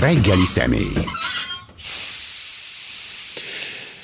[0.00, 0.92] Reggeli személy.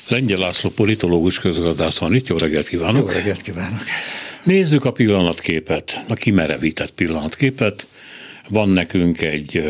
[0.09, 3.09] Lengyel László politológus közgazdász van itt, jó reggelt kívánok!
[3.09, 3.83] Jó reggelt kívánok!
[4.45, 7.87] Nézzük a pillanatképet, a kimerevített pillanatképet.
[8.49, 9.65] Van nekünk egy,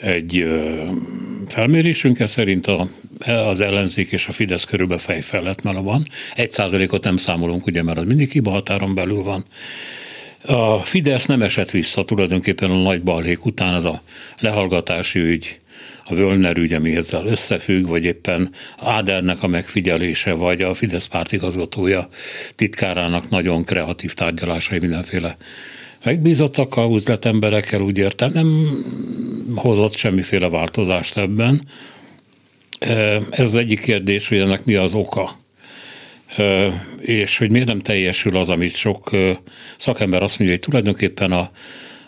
[0.00, 0.46] egy
[1.48, 2.88] felmérésünk, ez szerint a,
[3.26, 6.06] az ellenzék és a Fidesz körülbelül fej felett már van.
[6.34, 9.44] Egy százalékot nem számolunk, ugye, mert az mindig hiba határon belül van.
[10.46, 14.02] A Fidesz nem esett vissza tulajdonképpen a nagy balhék után, az a
[14.38, 15.60] lehallgatási ügy,
[16.02, 22.08] a Völner ügy, ami ezzel összefügg, vagy éppen Ádernek a megfigyelése, vagy a Fidesz pártigazgatója
[22.54, 25.36] titkárának nagyon kreatív tárgyalásai mindenféle
[26.04, 28.68] megbízottakkal, üzletemberekkel, úgy értem, nem
[29.54, 31.60] hozott semmiféle változást ebben.
[33.30, 35.36] Ez az egyik kérdés, hogy ennek mi az oka
[37.00, 39.10] és hogy miért nem teljesül az, amit sok
[39.76, 41.50] szakember azt mondja, hogy tulajdonképpen a,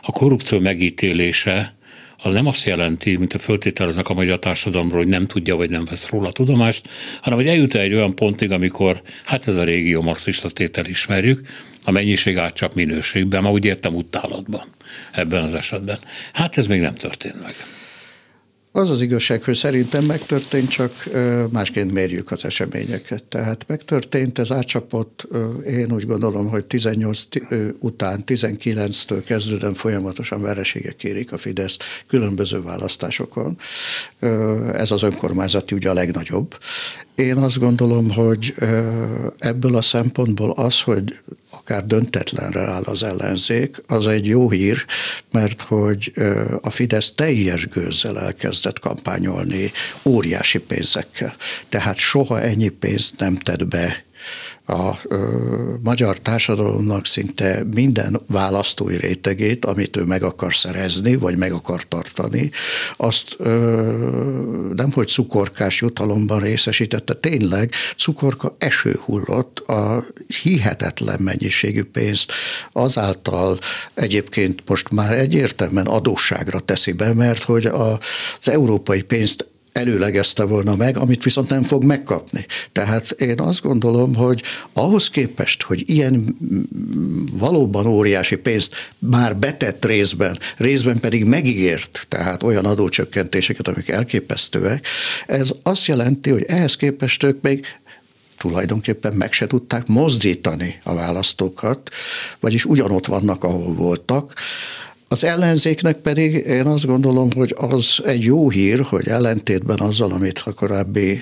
[0.01, 1.77] a korrupció megítélése
[2.23, 5.85] az nem azt jelenti, mint a föltételeznek a magyar társadalomról, hogy nem tudja, vagy nem
[5.85, 6.89] vesz róla tudomást,
[7.21, 11.41] hanem hogy eljut egy olyan pontig, amikor, hát ez a régió marxista tétel ismerjük,
[11.85, 14.63] a mennyiség átcsap minőségben, ma úgy értem utálatban
[15.13, 15.99] ebben az esetben.
[16.33, 17.55] Hát ez még nem történt meg.
[18.73, 21.09] Az az igazság, hogy szerintem megtörtént, csak
[21.51, 23.23] másként mérjük az eseményeket.
[23.23, 25.27] Tehát megtörtént, ez átcsapott,
[25.67, 27.23] én úgy gondolom, hogy 18
[27.81, 33.57] után, 19-től kezdődően folyamatosan vereségek érik a Fidesz különböző választásokon.
[34.73, 36.59] Ez az önkormányzati ugye a legnagyobb.
[37.19, 38.55] Én azt gondolom, hogy
[39.39, 41.19] ebből a szempontból az, hogy
[41.51, 44.85] akár döntetlenre áll az ellenzék, az egy jó hír,
[45.33, 46.13] mert hogy
[46.61, 49.71] a Fidesz teljes gőzzel elkezdett kampányolni
[50.05, 51.37] óriási pénzekkel.
[51.69, 54.05] Tehát soha ennyi pénzt nem tett be
[54.69, 61.53] a ö, magyar társadalomnak szinte minden választói rétegét, amit ő meg akar szerezni, vagy meg
[61.53, 62.51] akar tartani,
[62.97, 70.05] azt ö, nem hogy cukorkás jutalomban részesítette, tényleg cukorka eső hullott a
[70.43, 72.33] hihetetlen mennyiségű pénzt
[72.73, 73.59] azáltal
[73.95, 77.93] egyébként most már egyértelműen adósságra teszi be, mert hogy a,
[78.41, 82.47] az európai pénzt előlegezte volna meg, amit viszont nem fog megkapni.
[82.73, 84.43] Tehát én azt gondolom, hogy
[84.73, 86.37] ahhoz képest, hogy ilyen
[87.33, 94.87] valóban óriási pénzt már betett részben, részben pedig megígért, tehát olyan adócsökkentéseket, amik elképesztőek,
[95.27, 97.67] ez azt jelenti, hogy ehhez képest ők még
[98.39, 101.91] tulajdonképpen meg se tudták mozdítani a választókat,
[102.41, 104.35] vagyis ugyanott vannak, ahol voltak.
[105.11, 110.43] Az ellenzéknek pedig én azt gondolom, hogy az egy jó hír, hogy ellentétben azzal, amit
[110.45, 111.21] a korábbi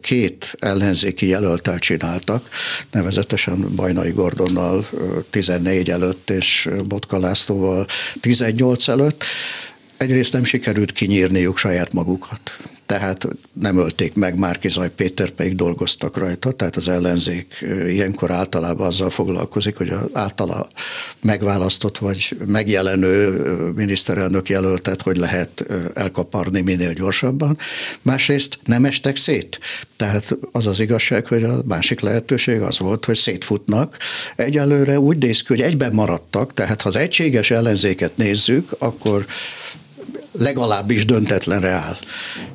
[0.00, 2.48] két ellenzéki jelöltel csináltak,
[2.90, 4.86] nevezetesen Bajnai Gordonnal
[5.30, 7.86] 14 előtt és Botka Lászlóval
[8.20, 9.24] 18 előtt,
[9.96, 12.56] egyrészt nem sikerült kinyírniuk saját magukat
[12.86, 19.10] tehát nem ölték meg, Márkizaj Péter pedig dolgoztak rajta, tehát az ellenzék ilyenkor általában azzal
[19.10, 20.68] foglalkozik, hogy az általa
[21.20, 23.30] megválasztott vagy megjelenő
[23.74, 27.58] miniszterelnök jelöltet, hogy lehet elkaparni minél gyorsabban.
[28.02, 29.58] Másrészt nem estek szét.
[29.96, 33.98] Tehát az az igazság, hogy a másik lehetőség az volt, hogy szétfutnak.
[34.36, 39.26] Egyelőre úgy néz ki, hogy egyben maradtak, tehát ha az egységes ellenzéket nézzük, akkor
[40.38, 41.96] legalábbis döntetlenre áll.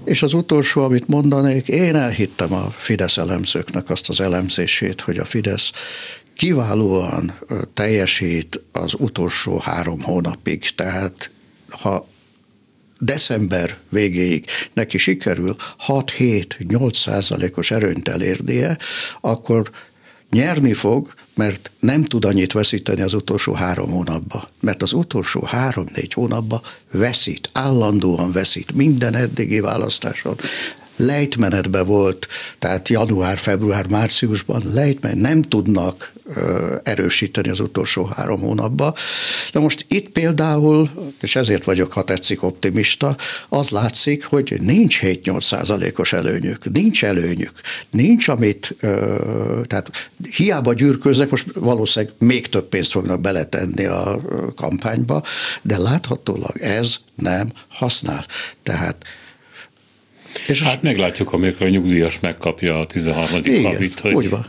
[0.05, 5.25] És az utolsó, amit mondanék, én elhittem a Fidesz elemzőknek azt az elemzését, hogy a
[5.25, 5.71] Fidesz
[6.35, 7.33] kiválóan
[7.73, 10.75] teljesít az utolsó három hónapig.
[10.75, 11.31] Tehát
[11.69, 12.07] ha
[12.99, 15.55] december végéig neki sikerül
[15.87, 18.77] 6-7-8 százalékos erőnyt elérnie,
[19.21, 19.71] akkor
[20.29, 24.49] nyerni fog, mert nem tud annyit veszíteni az utolsó három hónapba.
[24.59, 30.35] Mert az utolsó három-négy hónapba veszít, állandóan veszít minden eddigi választáson.
[31.01, 32.27] Lejtmenetbe volt,
[32.59, 36.13] tehát január, február, márciusban lejtmenet, nem tudnak
[36.83, 38.95] erősíteni az utolsó három hónapba.
[39.51, 40.89] De most itt például,
[41.21, 43.15] és ezért vagyok, ha tetszik, optimista,
[43.49, 47.51] az látszik, hogy nincs 7-8 százalékos előnyük, nincs előnyük,
[47.89, 48.75] nincs amit,
[49.67, 54.21] tehát hiába gyűrköznek, most valószínűleg még több pénzt fognak beletenni a
[54.55, 55.23] kampányba,
[55.61, 58.25] de láthatólag ez nem használ.
[58.63, 59.05] Tehát
[60.47, 63.63] és hát meglátjuk, amikor a nyugdíjas megkapja a 13.
[63.63, 64.45] havit, hogy, úgy van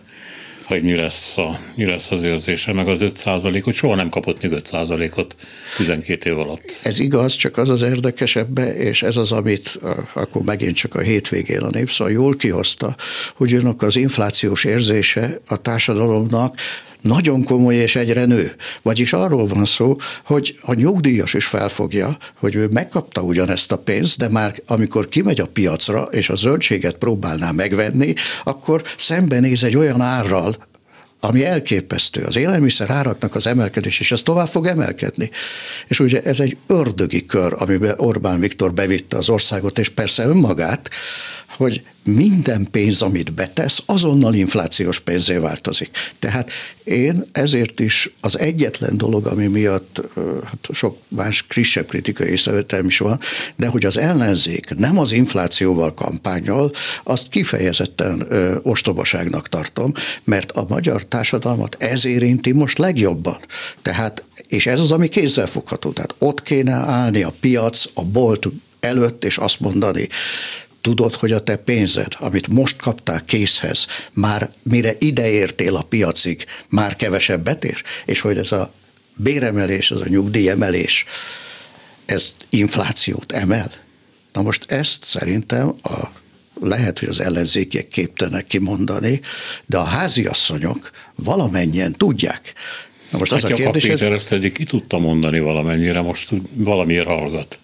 [0.70, 3.22] hogy mi lesz, a, mi lesz az érzése, meg az 5
[3.62, 4.70] hogy soha nem kapott még 5
[5.16, 5.36] ot
[5.76, 6.78] 12 év alatt.
[6.82, 9.78] Ez igaz, csak az az érdekesebb, és ez az, amit
[10.12, 12.96] akkor megint csak a hétvégén a népszal jól kihozta,
[13.34, 16.56] hogy önök az inflációs érzése a társadalomnak
[17.00, 18.54] nagyon komoly és egyre nő.
[18.82, 24.18] Vagyis arról van szó, hogy a nyugdíjas is felfogja, hogy ő megkapta ugyanezt a pénzt,
[24.18, 28.14] de már amikor kimegy a piacra, és a zöldséget próbálná megvenni,
[28.44, 30.56] akkor szembenéz egy olyan árral,
[31.20, 32.22] ami elképesztő.
[32.22, 35.30] Az élelmiszer áraknak az emelkedés, és ez tovább fog emelkedni.
[35.88, 40.90] És ugye ez egy ördögi kör, amiben Orbán Viktor bevitte az országot, és persze önmagát,
[41.56, 45.90] hogy minden pénz, amit betesz, azonnal inflációs pénzé változik.
[46.18, 46.50] Tehát
[46.84, 50.00] én ezért is az egyetlen dolog, ami miatt
[50.44, 53.20] hát sok más kisebb kritikai észrevetelm is van,
[53.56, 56.72] de hogy az ellenzék nem az inflációval kampányol,
[57.04, 59.92] azt kifejezetten ö, ostobaságnak tartom,
[60.24, 63.38] mert a magyar társadalmat ez érinti most legjobban.
[63.82, 65.90] Tehát, és ez az, ami kézzelfogható.
[65.90, 68.46] Tehát ott kéne állni a piac, a bolt
[68.80, 70.08] előtt, és azt mondani,
[70.80, 76.96] tudod, hogy a te pénzed, amit most kaptál készhez, már mire ideértél a piacig, már
[76.96, 78.72] kevesebbet ér, és hogy ez a
[79.14, 81.04] béremelés, ez a nyugdíjemelés,
[82.06, 83.70] ez inflációt emel.
[84.32, 86.18] Na most ezt szerintem a
[86.60, 89.20] lehet, hogy az ellenzékiek képtelenek kimondani,
[89.66, 92.52] de a háziasszonyok valamennyien tudják.
[93.10, 93.86] Na most hát az a kérdés...
[93.86, 97.58] Péter ezt eddig ki tudta mondani valamennyire, most valamiért hallgat.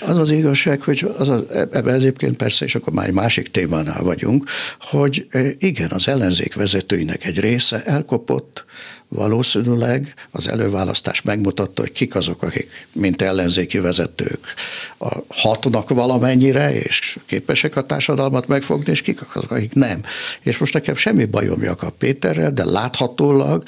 [0.00, 4.02] Az az igazság, hogy az, az, ebben egyébként persze, és akkor már egy másik témánál
[4.02, 4.50] vagyunk,
[4.80, 8.64] hogy e, igen, az ellenzék vezetőinek egy része elkopott,
[9.08, 14.44] valószínűleg az előválasztás megmutatta, hogy kik azok, akik, mint ellenzéki vezetők,
[14.98, 20.02] a hatnak valamennyire, és képesek a társadalmat megfogni, és kik azok, akik nem.
[20.42, 23.62] És most nekem semmi bajom Jakab Péterrel, de láthatólag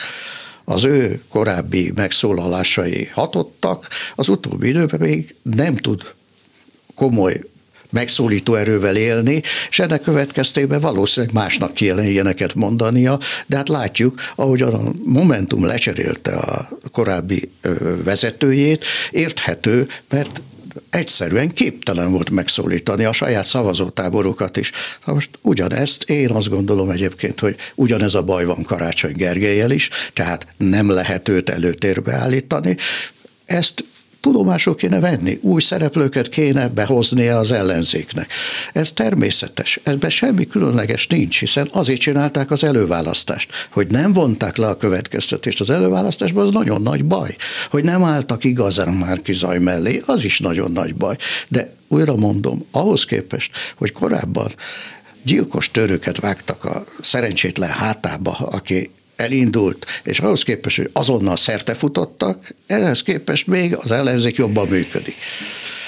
[0.64, 6.02] az ő korábbi megszólalásai hatottak, az utóbbi időben még nem tud
[6.98, 7.40] komoly
[7.90, 14.62] megszólító erővel élni, és ennek következtében valószínűleg másnak kéne ilyeneket mondania, de hát látjuk, ahogy
[14.62, 17.50] a Momentum lecserélte a korábbi
[18.04, 20.42] vezetőjét, érthető, mert
[20.90, 24.70] egyszerűen képtelen volt megszólítani a saját szavazótáborokat is.
[25.00, 29.88] Ha most ugyanezt, én azt gondolom egyébként, hogy ugyanez a baj van Karácsony Gergelyel is,
[30.12, 32.76] tehát nem lehet őt előtérbe állítani.
[33.44, 33.84] Ezt
[34.20, 38.32] tudomásul kéne venni, új szereplőket kéne behozni az ellenzéknek.
[38.72, 44.66] Ez természetes, ebben semmi különleges nincs, hiszen azért csinálták az előválasztást, hogy nem vonták le
[44.66, 47.36] a következtetést az előválasztásban, az nagyon nagy baj.
[47.70, 51.16] Hogy nem álltak igazán már kizaj mellé, az is nagyon nagy baj.
[51.48, 54.50] De újra mondom, ahhoz képest, hogy korábban
[55.22, 62.54] gyilkos törőket vágtak a szerencsétlen hátába, aki elindult, és ahhoz képest, hogy azonnal szerte futottak,
[62.66, 65.14] ehhez képest még az ellenzék jobban működik.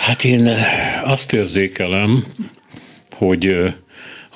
[0.01, 0.49] Hát én
[1.05, 2.25] azt érzékelem,
[3.11, 3.75] hogy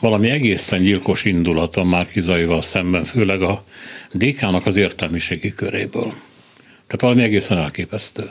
[0.00, 3.64] valami egészen gyilkos indulata már Kizaival szemben, főleg a
[4.12, 6.14] DK-nak az értelmiségi köréből.
[6.87, 8.29] Tehát valami egészen elképesztő.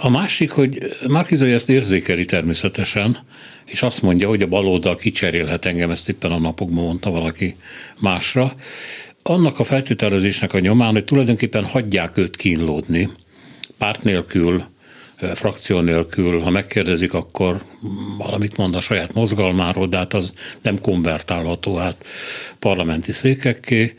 [0.00, 3.18] A másik, hogy Márkizai ezt érzékeli természetesen,
[3.64, 7.56] és azt mondja, hogy a baloldal kicserélhet engem, ezt éppen a napokban mondta valaki
[8.00, 8.54] másra.
[9.22, 13.08] Annak a feltételezésnek a nyomán, hogy tulajdonképpen hagyják őt kínlódni,
[13.78, 14.64] párt nélkül,
[15.34, 17.62] frakció nélkül, ha megkérdezik, akkor
[18.18, 20.32] valamit mond a saját mozgalmáról, de hát az
[20.62, 22.06] nem konvertálható hát
[22.58, 23.94] parlamenti székekké.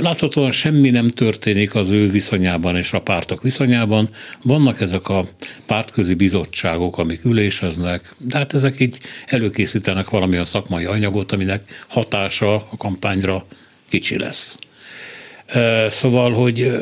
[0.00, 4.08] Láthatóan semmi nem történik az ő viszonyában és a pártok viszonyában.
[4.42, 5.24] Vannak ezek a
[5.66, 12.76] pártközi bizottságok, amik üléseznek, de hát ezek így előkészítenek valamilyen szakmai anyagot, aminek hatása a
[12.78, 13.46] kampányra
[13.88, 14.56] kicsi lesz.
[15.88, 16.72] Szóval, hogy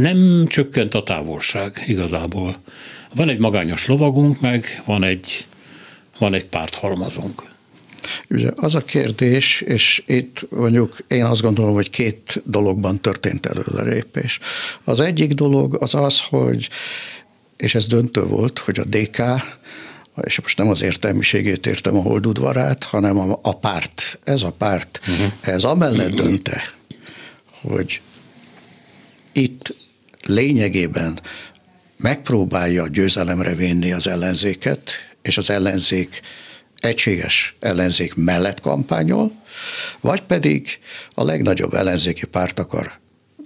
[0.00, 2.56] nem csökkent a távolság igazából.
[3.14, 5.46] Van egy magányos lovagunk, meg van egy,
[6.18, 7.42] van egy párthalmazunk.
[8.30, 14.38] Ugye az a kérdés, és itt mondjuk én azt gondolom, hogy két dologban történt előrelépés.
[14.84, 16.68] Az egyik dolog az az, hogy,
[17.56, 19.22] és ez döntő volt, hogy a DK,
[20.22, 25.00] és most nem az értelmiségét értem a holdudvarát, hanem a, a párt, ez a párt,
[25.08, 25.32] uh-huh.
[25.40, 26.74] ez amellett dönte,
[27.62, 28.00] hogy
[29.32, 29.82] itt
[30.26, 31.20] lényegében
[31.96, 34.90] megpróbálja győzelemre vinni az ellenzéket,
[35.22, 36.20] és az ellenzék
[36.74, 39.32] egységes ellenzék mellett kampányol,
[40.00, 40.78] vagy pedig
[41.14, 42.92] a legnagyobb ellenzéki párt akar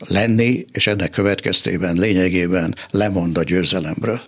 [0.07, 4.21] lenni, és ennek következtében lényegében lemond a győzelemről.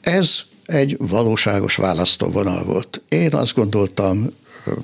[0.00, 3.02] Ez egy valóságos választóvonal volt.
[3.08, 4.30] Én azt gondoltam,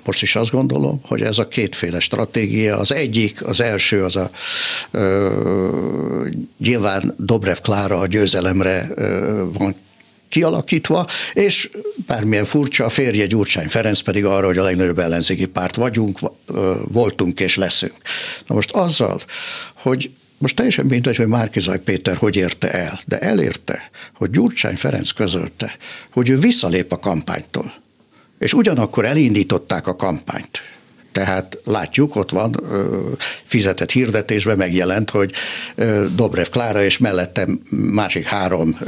[0.05, 4.31] most is azt gondolom, hogy ez a kétféle stratégia, az egyik, az első az a
[4.91, 9.75] ö, nyilván Dobrev Klára a győzelemre ö, van
[10.29, 11.71] kialakítva, és
[12.07, 16.19] bármilyen furcsa, a férje Gyurcsány Ferenc pedig arra, hogy a legnagyobb ellenzéki párt vagyunk,
[16.93, 17.95] voltunk és leszünk.
[18.47, 19.21] Na most azzal,
[19.75, 25.11] hogy most teljesen mindegy, hogy Márkizaj Péter hogy érte el, de elérte, hogy Gyurcsány Ferenc
[25.11, 25.77] közölte,
[26.13, 27.73] hogy ő visszalép a kampánytól.
[28.45, 30.63] És ugyanakkor elindították a kampányt.
[31.13, 32.61] Tehát látjuk, ott van
[33.45, 35.33] fizetett hirdetésben megjelent, hogy
[36.15, 38.79] Dobrev Klára és mellette másik három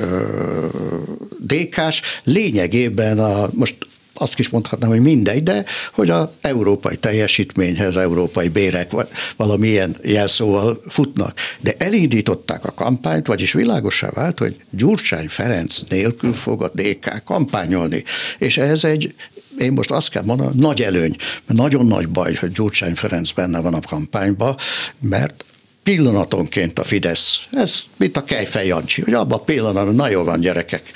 [1.40, 3.76] DK-s lényegében a, most
[4.18, 8.90] azt is mondhatnám, hogy mindegy, de hogy az európai teljesítményhez, európai bérek
[9.36, 11.38] valamilyen jelszóval futnak.
[11.60, 18.04] De elindították a kampányt, vagyis világosá vált, hogy Gyurcsány Ferenc nélkül fog a DK kampányolni.
[18.38, 19.14] És ez egy
[19.58, 23.60] én most azt kell mondanom, nagy előny, mert nagyon nagy baj, hogy Gyurcsány Ferenc benne
[23.60, 24.56] van a kampányba,
[25.00, 25.44] mert
[25.82, 30.40] pillanatonként a Fidesz, ez mint a Kejfej Jancsi, hogy abban a pillanatban, na jó van
[30.40, 30.92] gyerekek,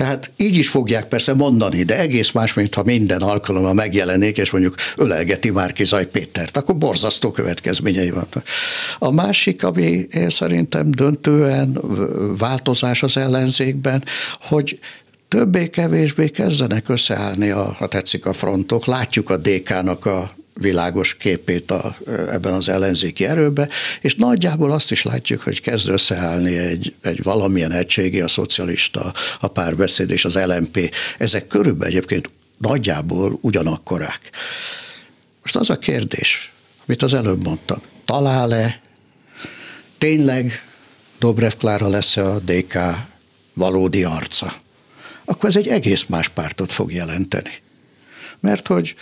[0.00, 4.50] tehát így is fogják persze mondani, de egész más, mint ha minden alkalommal megjelenik, és
[4.50, 8.42] mondjuk ölelgeti Márki Zaj Pétert, akkor borzasztó következményei vannak.
[8.98, 11.80] A másik, ami én szerintem döntően
[12.38, 14.04] változás az ellenzékben,
[14.40, 14.78] hogy
[15.30, 18.86] többé-kevésbé kezdenek összeállni, a, ha tetszik a frontok.
[18.86, 23.68] Látjuk a DK-nak a világos képét a, ebben az ellenzéki erőbe,
[24.00, 29.48] és nagyjából azt is látjuk, hogy kezd összeállni egy, egy valamilyen egységi, a szocialista, a
[29.48, 30.94] párbeszéd és az LMP.
[31.18, 34.20] Ezek körülbelül egyébként nagyjából ugyanakkorák.
[35.42, 36.52] Most az a kérdés,
[36.86, 38.80] amit az előbb mondtam, talál-e
[39.98, 40.62] tényleg
[41.18, 42.78] Dobrev Klára lesz-e a DK
[43.54, 44.52] valódi arca?
[45.30, 47.52] Akkor ez egy egész más pártot fog jelenteni.
[48.40, 48.94] Mert hogy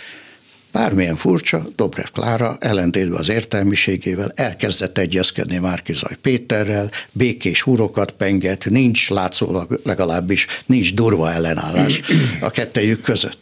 [0.71, 9.09] Bármilyen furcsa, Dobrev Klára ellentétben az értelmiségével elkezdett egyezkedni Márkizaj Péterrel, békés hurokat penget, nincs
[9.09, 12.01] látszólag legalábbis, nincs durva ellenállás
[12.39, 13.39] a kettejük között.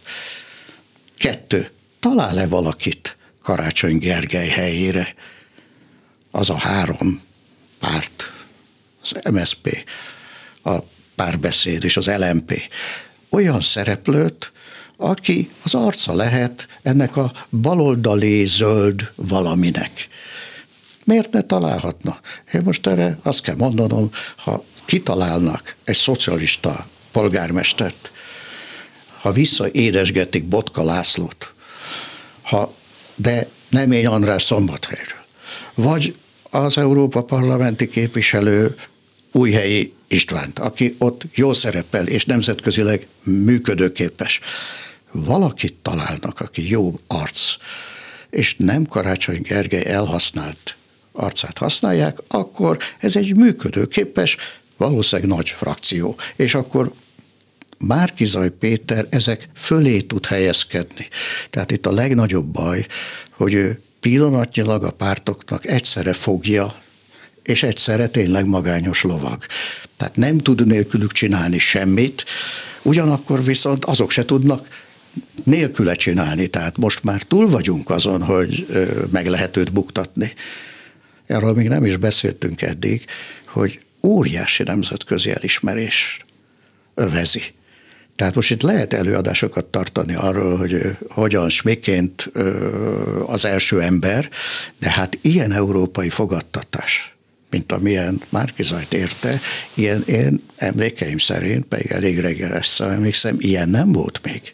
[1.18, 5.16] Kettő, talál-e valakit Karácsony Gergely helyére?
[6.32, 7.22] Az a három
[7.80, 8.32] párt,
[9.02, 9.84] az MSP,
[10.64, 10.78] a
[11.18, 12.62] párbeszéd és az LMP
[13.30, 14.52] olyan szereplőt,
[14.98, 20.08] aki az arca lehet ennek a baloldali zöld valaminek.
[21.04, 22.20] Miért ne találhatna?
[22.54, 28.12] Én most erre azt kell mondanom, ha kitalálnak egy szocialista polgármestert,
[29.22, 31.54] ha visszaédesgetik Botka Lászlót,
[32.42, 32.74] ha,
[33.16, 35.26] de nem én András Szombathelyről,
[35.76, 36.16] vagy
[36.50, 38.76] az Európa parlamenti képviselő
[39.32, 44.40] újhelyi Istvánt, aki ott jól szerepel és nemzetközileg működőképes
[45.12, 47.56] valakit találnak, aki jó arc,
[48.30, 50.76] és nem Karácsony Gergely elhasznált
[51.12, 54.38] arcát használják, akkor ez egy működőképes,
[54.78, 56.18] valószínűleg nagy frakció.
[56.36, 56.92] És akkor
[57.78, 61.08] Márkizaj Péter ezek fölé tud helyezkedni.
[61.50, 62.86] Tehát itt a legnagyobb baj,
[63.32, 66.82] hogy ő pillanatnyilag a pártoknak egyszerre fogja,
[67.48, 69.46] és egyszerre tényleg magányos lovag.
[69.98, 72.26] Tehát nem tud nélkülük csinálni semmit,
[72.82, 74.86] ugyanakkor viszont azok se tudnak
[75.44, 76.48] nélküle csinálni.
[76.48, 78.68] Tehát most már túl vagyunk azon, hogy
[79.12, 80.34] meg lehet őt buktatni.
[81.26, 83.06] Erről még nem is beszéltünk eddig,
[83.48, 86.20] hogy óriási nemzetközi elismerés
[86.96, 87.44] övezi.
[88.16, 92.32] Tehát most itt lehet előadásokat tartani arról, hogy hogyan smiként
[93.26, 94.30] az első ember,
[94.80, 97.17] de hát ilyen európai fogadtatás,
[97.50, 99.40] mint amilyen Márkizajt érte,
[99.74, 104.54] ilyen én emlékeim szerint, pedig elég reggel emlékszem, ilyen nem volt még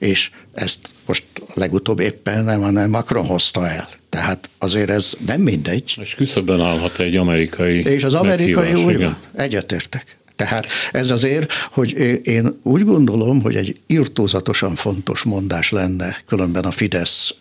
[0.00, 3.88] és ezt most legutóbb éppen nem, hanem Macron hozta el.
[4.08, 5.94] Tehát azért ez nem mindegy.
[6.00, 10.18] És küszöbben állhat egy amerikai És az amerikai úgy egyetértek.
[10.36, 16.70] Tehát ez azért, hogy én úgy gondolom, hogy egy irtózatosan fontos mondás lenne különben a
[16.70, 17.34] Fidesz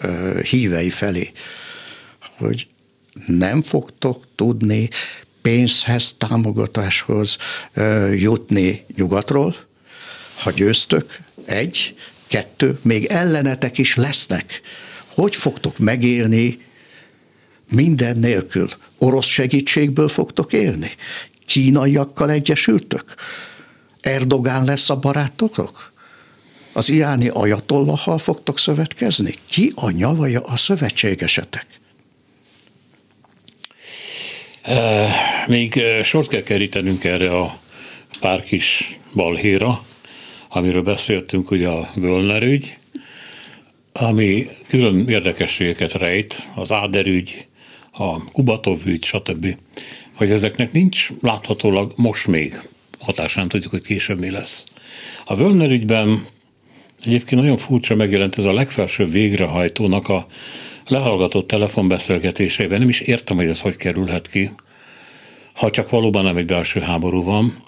[0.50, 1.32] hívei felé,
[2.38, 2.68] hogy
[3.26, 4.90] nem fogtok tudni
[5.42, 7.38] pénzhez, támogatáshoz
[8.14, 9.56] jutni nyugatról,
[10.38, 11.96] ha győztök, egy,
[12.28, 14.62] Kettő, még ellenetek is lesznek.
[15.08, 16.58] Hogy fogtok megélni
[17.70, 18.70] minden nélkül?
[18.98, 20.92] Orosz segítségből fogtok élni?
[21.46, 23.16] Kínaiakkal egyesültök?
[24.02, 25.92] Erdogán lesz a barátotok?
[26.74, 29.36] Az iráni ajatollahal fogtok szövetkezni?
[29.48, 31.79] Ki a nyavaja a szövetségesetek?
[35.48, 37.60] Még sort kell kerítenünk erre a
[38.20, 39.84] pár kis balhéra,
[40.50, 42.78] amiről beszéltünk, ugye a Völner ügy,
[43.94, 47.48] ami külön érdekességeket rejt, az Áder ügy,
[47.92, 49.58] a Kubatov ügy, stb.,
[50.16, 52.62] hogy ezeknek nincs láthatólag most még
[53.00, 54.64] hatásán tudjuk, hogy később mi lesz.
[55.26, 56.26] A Völner ügyben
[57.06, 60.28] egyébként nagyon furcsa megjelent ez a legfelsőbb végrehajtónak a
[60.90, 62.80] lehallgatott telefonbeszélgetéseiben.
[62.80, 64.50] Nem is értem, hogy ez hogy kerülhet ki.
[65.54, 67.64] Ha csak valóban nem egy belső háború van,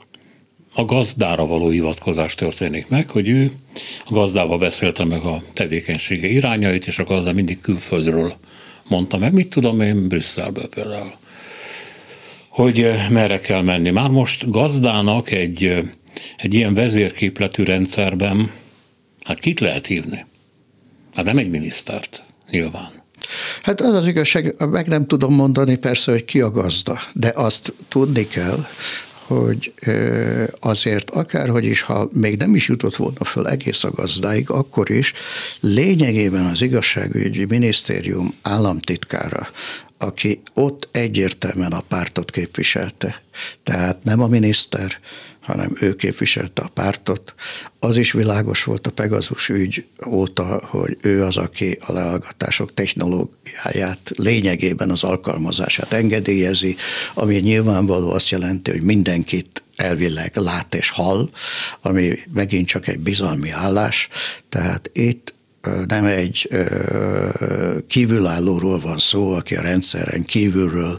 [0.76, 3.52] a gazdára való hivatkozás történik meg, hogy ő
[4.06, 8.36] a gazdával beszélte meg a tevékenysége irányait, és a gazda mindig külföldről
[8.88, 11.14] mondta meg, mit tudom én, Brüsszelből például,
[12.50, 13.90] hogy eh, merre kell menni.
[13.90, 15.80] Már most gazdának egy, eh,
[16.38, 18.52] egy ilyen vezérképletű rendszerben,
[19.24, 20.26] hát kit lehet hívni?
[21.16, 23.01] Hát nem egy minisztert, nyilván.
[23.62, 27.74] Hát az az igazság, meg nem tudom mondani persze, hogy ki a gazda, de azt
[27.88, 28.66] tudni kell,
[29.36, 29.74] hogy
[30.60, 35.14] azért akárhogy is, ha még nem is jutott volna föl egész a gazdáig, akkor is
[35.60, 39.48] lényegében az igazságügyi minisztérium államtitkára,
[39.98, 43.22] aki ott egyértelműen a pártot képviselte.
[43.64, 45.00] Tehát nem a miniszter,
[45.42, 47.34] hanem ő képviselte a pártot.
[47.80, 54.12] Az is világos volt a Pegazus ügy óta, hogy ő az, aki a lehallgatások technológiáját,
[54.18, 56.76] lényegében az alkalmazását engedélyezi,
[57.14, 61.30] ami nyilvánvaló azt jelenti, hogy mindenkit elvileg lát és hall,
[61.82, 64.08] ami megint csak egy bizalmi állás.
[64.50, 65.31] Tehát itt
[65.88, 66.50] nem egy
[67.88, 70.98] kívülállóról van szó, aki a rendszeren kívülről,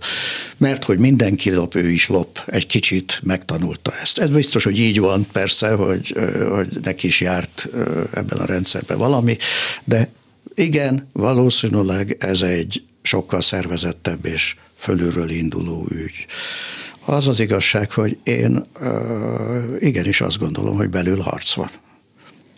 [0.57, 4.19] mert hogy mindenki lop, ő is lop, egy kicsit megtanulta ezt.
[4.19, 6.17] Ez biztos, hogy így van, persze, hogy,
[6.51, 7.69] hogy neki is járt
[8.13, 9.37] ebben a rendszerben valami,
[9.85, 10.11] de
[10.55, 16.27] igen, valószínűleg ez egy sokkal szervezettebb és fölülről induló ügy.
[17.05, 18.67] Az az igazság, hogy én
[19.79, 21.71] igenis azt gondolom, hogy belül harc van.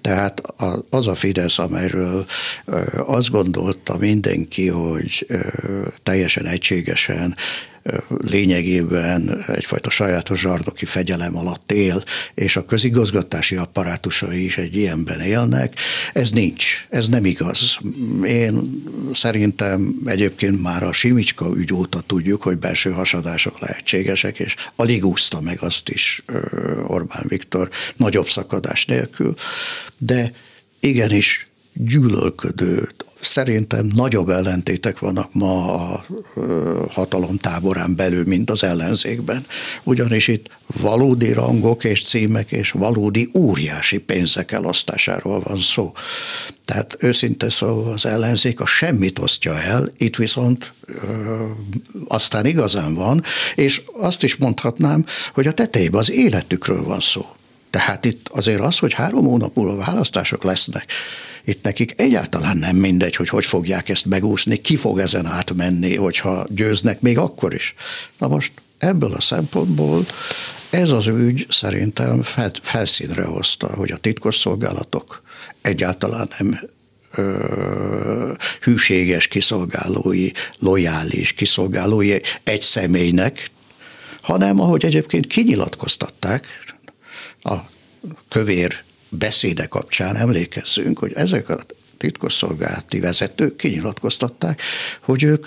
[0.04, 0.42] Tehát
[0.90, 2.24] az a Fidesz, amelyről
[2.96, 5.26] azt gondolta mindenki, hogy
[6.02, 7.36] teljesen egységesen
[8.08, 15.78] lényegében egyfajta sajátos zsarnoki fegyelem alatt él, és a közigazgatási apparátusai is egy ilyenben élnek.
[16.12, 17.78] Ez nincs, ez nem igaz.
[18.22, 25.06] Én szerintem egyébként már a Simicska ügy óta tudjuk, hogy belső hasadások lehetségesek, és alig
[25.06, 26.24] úszta meg azt is
[26.86, 29.34] Orbán Viktor nagyobb szakadás nélkül,
[29.98, 30.32] de
[30.80, 32.88] igenis gyűlölködő,
[33.24, 36.04] szerintem nagyobb ellentétek vannak ma a
[36.90, 39.46] hatalom táborán belül, mint az ellenzékben.
[39.82, 45.92] Ugyanis itt valódi rangok és címek és valódi óriási pénzek elosztásáról van szó.
[46.64, 51.46] Tehát őszinte szóval az ellenzék a semmit osztja el, itt viszont ö,
[52.06, 53.22] aztán igazán van,
[53.54, 57.26] és azt is mondhatnám, hogy a tetejében az életükről van szó.
[57.70, 60.92] Tehát itt azért az, hogy három hónap múlva választások lesznek,
[61.44, 66.46] itt nekik egyáltalán nem mindegy, hogy hogy fogják ezt megúszni, ki fog ezen átmenni, hogyha
[66.48, 67.74] győznek még akkor is.
[68.18, 70.06] Na most ebből a szempontból
[70.70, 72.22] ez az ügy szerintem
[72.62, 75.22] felszínre hozta, hogy a titkosszolgálatok
[75.62, 76.60] egyáltalán nem
[77.10, 80.28] ö, hűséges kiszolgálói,
[80.58, 83.50] lojális kiszolgálói egy személynek,
[84.22, 86.46] hanem ahogy egyébként kinyilatkoztatták
[87.42, 87.54] a
[88.28, 88.82] kövér
[89.14, 91.64] beszéde kapcsán emlékezzünk, hogy ezek a
[91.96, 94.62] titkosszolgálati vezetők kinyilatkoztatták,
[95.00, 95.46] hogy ők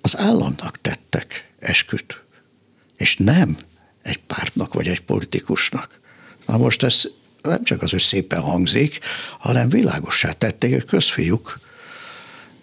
[0.00, 2.22] az államnak tettek esküt,
[2.96, 3.56] és nem
[4.02, 6.00] egy pártnak vagy egy politikusnak.
[6.46, 7.02] Na most ez
[7.42, 8.98] nem csak az, hogy szépen hangzik,
[9.38, 11.58] hanem világossá tették, hogy közfiúk,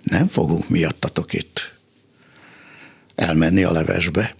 [0.04, 1.72] nem fogunk miattatok itt
[3.16, 4.36] elmenni a levesbe,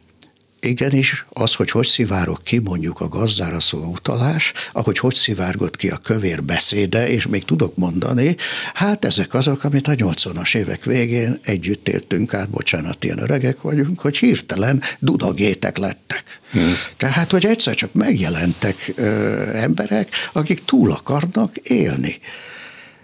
[0.62, 5.90] igenis az, hogy hogy szivárok ki mondjuk a gazdára szóló utalás, ahogy hogy szivárgott ki
[5.90, 8.36] a kövér beszéde, és még tudok mondani,
[8.74, 14.00] hát ezek azok, amit a 80-as évek végén együtt éltünk át, bocsánat, ilyen öregek vagyunk,
[14.00, 16.24] hogy hirtelen dudagétek lettek.
[16.52, 16.74] Hmm.
[16.98, 22.20] Tehát, hogy egyszer csak megjelentek ö, emberek, akik túl akarnak élni.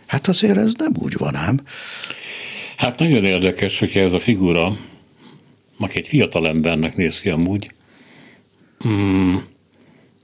[0.07, 1.61] Hát azért ez nem úgy van ám.
[2.77, 4.77] Hát nagyon érdekes, hogy ez a figura
[5.79, 7.71] aki egy fiatal embernek néz ki amúgy,
[8.87, 9.35] mm,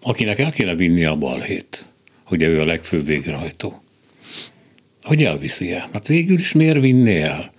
[0.01, 1.87] akinek el kéne vinni a balhét,
[2.29, 3.83] ugye ő a legfőbb végrehajtó.
[5.01, 5.89] Hogy elviszi el?
[5.93, 7.51] Hát végül is miért vinné el?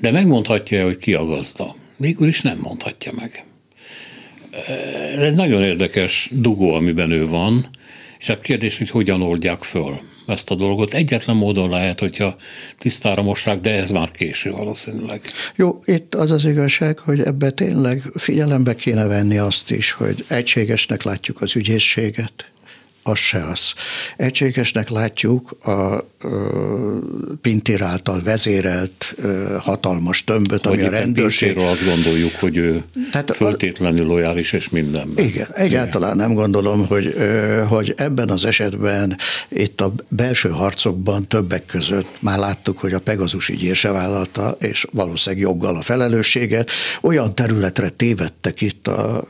[0.00, 1.74] De megmondhatja hogy ki a gazda.
[1.96, 3.44] Végül is nem mondhatja meg.
[5.14, 7.66] Ez egy nagyon érdekes dugó, amiben ő van,
[8.18, 10.94] és hát kérdés, hogy hogyan oldják föl ezt a dolgot.
[10.94, 12.36] Egyetlen módon lehet, hogyha
[12.78, 15.20] tisztára mossák, de ez már késő valószínűleg.
[15.56, 21.02] Jó, itt az az igazság, hogy ebbe tényleg figyelembe kéne venni azt is, hogy egységesnek
[21.02, 22.50] látjuk az ügyészséget,
[23.02, 23.74] az se az.
[24.16, 26.04] Egységesnek látjuk a
[27.40, 29.14] Pintér által vezérelt
[29.58, 31.58] hatalmas tömböt, ami a rendőrség.
[31.58, 35.12] azt gondoljuk, hogy ő Tehát föltétlenül lojális és minden.
[35.16, 37.14] Igen, egyáltalán nem gondolom, hogy,
[37.68, 39.16] hogy ebben az esetben
[39.48, 44.86] itt a belső harcokban többek között már láttuk, hogy a Pegazus így se vállalta, és
[44.92, 46.70] valószínűleg joggal a felelősséget.
[47.00, 49.24] Olyan területre tévedtek itt a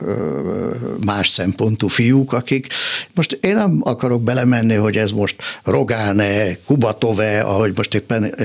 [1.05, 2.67] más szempontú fiúk, akik
[3.13, 8.35] most én nem akarok belemenni, hogy ez most Rogáne, Kubatove, ahogy most éppen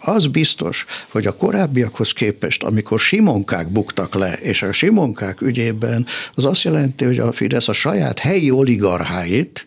[0.00, 6.44] az biztos, hogy a korábbiakhoz képest, amikor Simonkák buktak le, és a Simonkák ügyében az
[6.44, 9.64] azt jelenti, hogy a Fidesz a saját helyi oligarcháit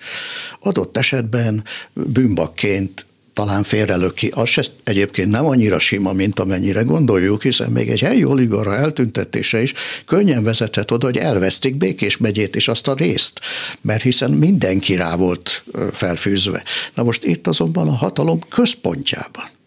[0.60, 3.06] adott esetben bűnbakként
[3.40, 4.32] talán félrelöki.
[4.36, 9.62] Az se egyébként nem annyira sima, mint amennyire gondoljuk, hiszen még egy helyi oligara eltüntetése
[9.62, 9.74] is
[10.06, 13.40] könnyen vezethet oda, hogy elvesztik Békés megyét és azt a részt,
[13.82, 16.64] mert hiszen mindenki rá volt felfűzve.
[16.94, 19.59] Na most itt azonban a hatalom központjában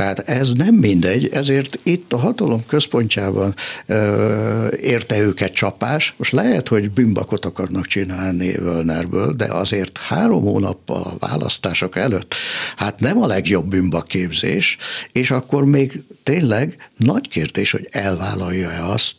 [0.00, 3.54] tehát ez nem mindegy, ezért itt a hatalom központjában
[3.86, 6.14] ö, érte őket csapás.
[6.16, 12.34] Most lehet, hogy bűnbakot akarnak csinálni Völnerből, de azért három hónappal a választások előtt,
[12.76, 14.76] hát nem a legjobb bűnbakképzés,
[15.12, 19.14] és akkor még tényleg nagy kérdés, hogy elvállalja-e azt,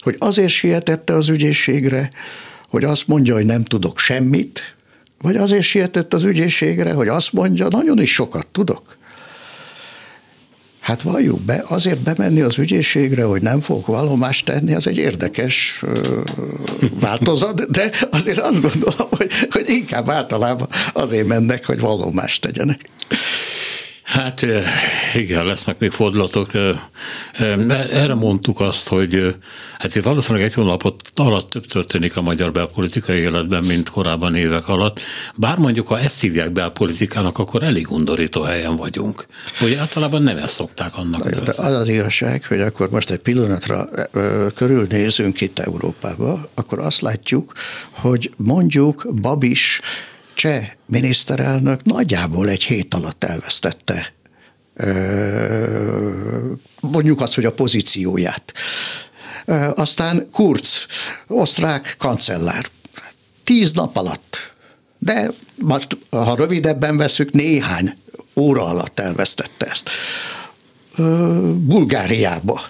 [0.00, 2.10] hogy azért sietette az ügyészségre,
[2.68, 4.76] hogy azt mondja, hogy nem tudok semmit,
[5.20, 8.96] vagy azért sietett az ügyészségre, hogy azt mondja, nagyon is sokat tudok.
[10.86, 15.84] Hát valljuk be, azért bemenni az ügyészségre, hogy nem fogok vallomást tenni, az egy érdekes
[17.00, 22.80] változat, de azért azt gondolom, hogy, hogy inkább általában azért mennek, hogy vallomást tegyenek.
[24.06, 24.46] Hát
[25.14, 26.50] igen, lesznek még fordulatok.
[27.90, 29.36] Erre mondtuk azt, hogy
[29.78, 35.00] hát valószínűleg egy hónapot alatt több történik a magyar belpolitikai életben, mint korábban évek alatt.
[35.36, 39.26] Bár mondjuk, ha ezt hívják belpolitikának, akkor elég undorító helyen vagyunk.
[39.58, 41.30] Hogy általában nem ezt szokták annak.
[41.30, 43.88] Na, de az az igazság, hogy akkor most egy pillanatra
[44.54, 47.52] körülnézünk itt Európába, akkor azt látjuk,
[47.90, 49.80] hogy mondjuk Babis
[50.36, 54.14] cseh miniszterelnök nagyjából egy hét alatt elvesztette
[56.80, 58.52] mondjuk azt, hogy a pozícióját.
[59.74, 60.86] Aztán Kurz,
[61.26, 62.66] osztrák kancellár,
[63.44, 64.54] tíz nap alatt,
[64.98, 65.30] de
[66.10, 67.96] ha rövidebben veszük, néhány
[68.36, 69.90] óra alatt elvesztette ezt.
[71.54, 72.60] Bulgáriába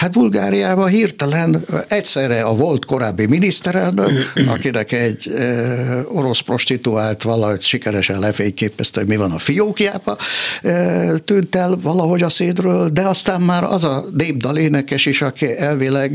[0.00, 5.32] Hát Bulgáriában hirtelen egyszerre a volt korábbi miniszterelnök, akinek egy
[6.08, 10.16] orosz prostituált valahogy sikeresen lefényképezte, hogy mi van a fiókjába,
[11.24, 16.12] tűnt el valahogy a szédről, de aztán már az a népdalénekes is, aki elvileg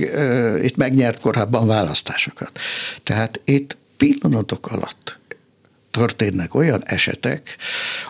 [0.64, 2.52] itt megnyert korábban választásokat.
[3.04, 5.20] Tehát itt pillanatok alatt
[5.96, 7.58] történnek olyan esetek,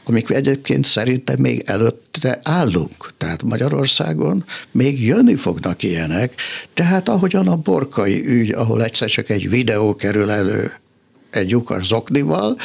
[0.04, 3.13] amik egyébként szerintem még előtte állunk.
[3.17, 6.34] Tehát Magyarországon még jönni fognak ilyenek,
[6.74, 10.74] tehát ahogyan a borkai ügy, ahol egyszer csak egy videó kerül elő
[11.30, 12.58] egy lyukas zoknival,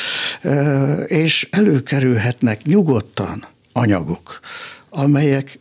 [1.07, 4.41] és előkerülhetnek nyugodtan anyagok,
[4.91, 5.59] amelyek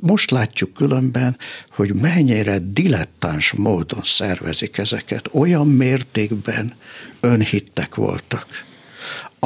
[0.00, 1.36] most látjuk különben,
[1.70, 5.28] hogy mennyire dilettáns módon szervezik ezeket.
[5.32, 6.74] Olyan mértékben
[7.20, 8.46] önhittek voltak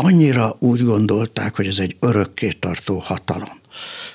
[0.02, 3.60] annyira úgy gondolták, hogy ez egy örökké tartó hatalom,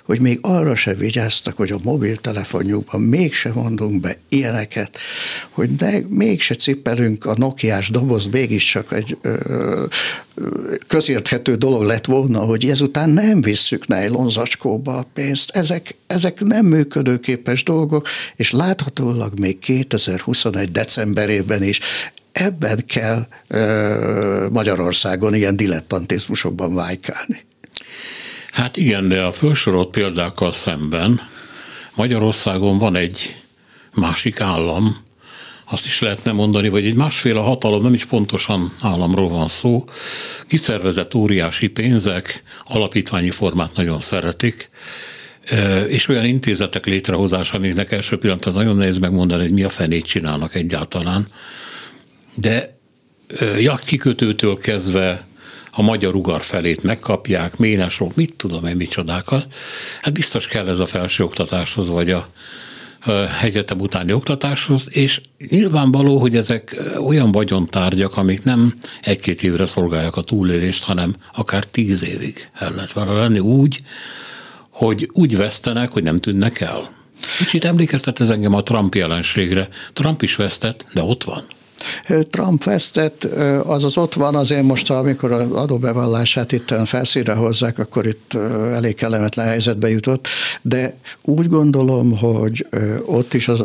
[0.05, 4.97] hogy még arra se vigyáztak, hogy a mobiltelefonjukban mégse mondunk be ilyeneket,
[5.49, 9.85] hogy ne, mégse cipelünk a Nokiás doboz, mégiscsak egy ö,
[10.87, 15.49] közérthető dolog lett volna, hogy ezután nem visszük nejlonzacskóba a pénzt.
[15.49, 20.71] Ezek, ezek nem működőképes dolgok, és láthatólag még 2021.
[20.71, 21.79] decemberében is
[22.31, 23.27] ebben kell
[24.51, 27.45] Magyarországon ilyen dilettantizmusokban vájkálni.
[28.51, 31.21] Hát igen, de a felsorolt példákkal szemben
[31.95, 33.35] Magyarországon van egy
[33.95, 34.97] másik állam,
[35.65, 39.85] azt is lehetne mondani, vagy egy másféle hatalom, nem is pontosan államról van szó,
[40.47, 44.69] kiszervezett óriási pénzek, alapítványi formát nagyon szeretik,
[45.87, 50.55] és olyan intézetek létrehozása, amiknek első pillanatban nagyon nehéz megmondani, hogy mi a fenét csinálnak
[50.55, 51.27] egyáltalán,
[52.35, 52.79] de
[53.85, 55.25] kikötőtől kezdve
[55.71, 59.45] a magyar ugar felét megkapják, ménesok, mit tudom én, micsodákat.
[60.01, 62.27] Hát biztos kell ez a felsőoktatáshoz, vagy a,
[63.41, 70.21] egyetem utáni oktatáshoz, és nyilvánvaló, hogy ezek olyan vagyontárgyak, amik nem egy-két évre szolgálják a
[70.21, 73.81] túlélést, hanem akár tíz évig el lehet vele lenni úgy,
[74.69, 76.89] hogy úgy vesztenek, hogy nem tűnnek el.
[77.37, 79.67] Kicsit emlékeztet ez engem a Trump jelenségre.
[79.93, 81.43] Trump is vesztett, de ott van.
[82.29, 83.23] Trump vesztett,
[83.63, 88.33] az az ott van, azért most, amikor az adóbevallását itt felszínre hozzák, akkor itt
[88.73, 90.27] elég kellemetlen helyzetbe jutott,
[90.61, 92.67] de úgy gondolom, hogy
[93.05, 93.63] ott is az,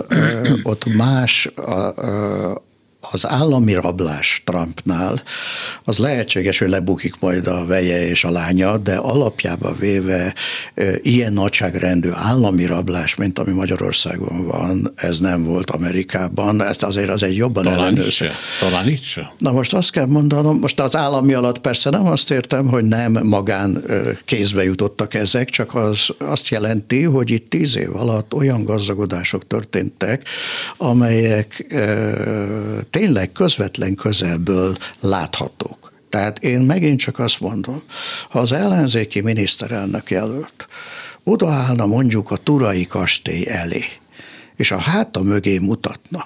[0.62, 1.92] ott más a,
[3.10, 5.22] az állami rablás Trumpnál,
[5.84, 10.34] az lehetséges, hogy lebukik majd a veje és a lánya, de alapjában véve
[11.02, 16.62] ilyen nagyságrendű állami rablás, mint ami Magyarországon van, ez nem volt Amerikában.
[16.62, 18.30] Ezt azért az egy jobban ellenőrző.
[18.60, 19.32] Talán itt se.
[19.38, 23.18] Na most azt kell mondanom, most az állami alatt persze nem azt értem, hogy nem
[23.22, 23.84] magán
[24.24, 30.28] kézbe jutottak ezek, csak az azt jelenti, hogy itt tíz év alatt olyan gazdagodások történtek,
[30.76, 31.66] amelyek
[32.96, 35.92] tényleg közvetlen közelből láthatók.
[36.10, 37.82] Tehát én megint csak azt mondom,
[38.30, 40.68] ha az ellenzéki miniszterelnök jelölt
[41.24, 43.84] odaállna mondjuk a Turai kastély elé,
[44.56, 46.24] és a háta mögé mutatna,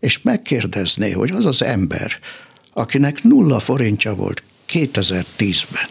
[0.00, 2.12] és megkérdezné, hogy az az ember,
[2.72, 5.88] akinek nulla forintja volt 2010-ben,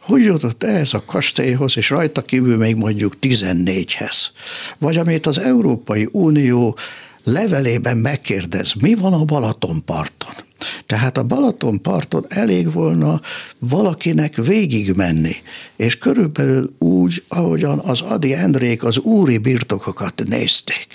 [0.00, 4.16] hogy jutott ehhez a kastélyhoz, és rajta kívül még mondjuk 14-hez?
[4.78, 6.76] Vagy amit az Európai Unió
[7.26, 10.34] levelében megkérdez, mi van a Balatonparton.
[10.86, 13.20] Tehát a Balatonparton elég volna
[13.58, 15.36] valakinek végigmenni,
[15.76, 20.86] és körülbelül úgy, ahogyan az Adi Endrék az úri birtokokat nézték.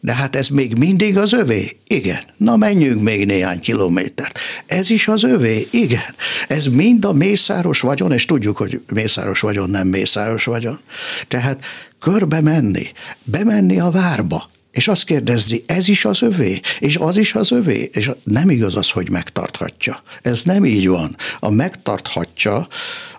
[0.00, 1.76] De hát ez még mindig az övé?
[1.86, 2.20] Igen.
[2.36, 4.38] Na menjünk még néhány kilométert.
[4.66, 5.68] Ez is az övé?
[5.70, 6.14] Igen.
[6.48, 10.80] Ez mind a mészáros vagyon, és tudjuk, hogy mészáros vagyon nem mészáros vagyon.
[11.28, 11.64] Tehát
[12.00, 12.86] körbe menni,
[13.24, 17.88] bemenni a várba, és azt kérdezni, ez is az övé, és az is az övé,
[17.92, 20.02] és nem igaz az, hogy megtarthatja.
[20.22, 21.16] Ez nem így van.
[21.38, 22.66] A megtarthatja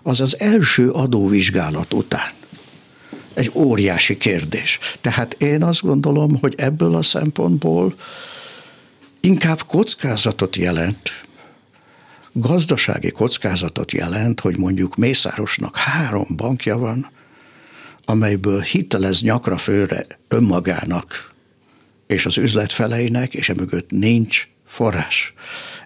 [0.02, 2.30] az az első adóvizsgálat után.
[3.34, 4.78] Egy óriási kérdés.
[5.00, 7.94] Tehát én azt gondolom, hogy ebből a szempontból
[9.20, 11.24] inkább kockázatot jelent,
[12.32, 17.10] gazdasági kockázatot jelent, hogy mondjuk Mészárosnak három bankja van,
[18.04, 21.29] amelyből hitelez nyakra főre önmagának
[22.10, 25.34] és az üzletfeleinek, és emögött nincs forrás.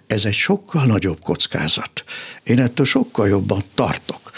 [0.07, 2.03] Ez egy sokkal nagyobb kockázat.
[2.43, 4.31] Én ettől sokkal jobban tartok,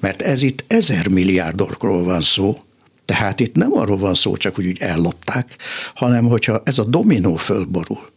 [0.00, 2.62] mert ez itt ezer milliárdokról van szó,
[3.04, 5.56] tehát itt nem arról van szó, csak hogy úgy ellopták,
[5.94, 8.08] hanem hogyha ez a dominó fölborul,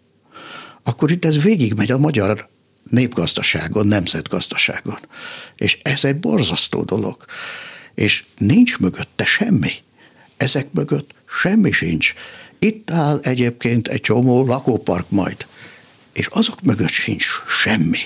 [0.84, 2.50] akkor itt ez végigmegy a magyar
[2.90, 5.00] népgazdaságon, nemzetgazdaságon.
[5.56, 7.26] És ez egy borzasztó dolog.
[7.96, 9.72] És nincs mögötte semmi.
[10.38, 12.14] Ezek mögött semmi sincs.
[12.64, 15.48] Itt áll egyébként egy csomó lakópark majd,
[16.14, 17.98] és azok mögött sincs semmi.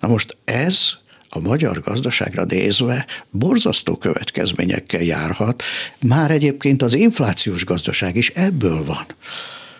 [0.00, 0.90] Na most ez
[1.28, 5.62] a magyar gazdaságra nézve borzasztó következményekkel járhat.
[6.00, 9.06] Már egyébként az inflációs gazdaság is ebből van,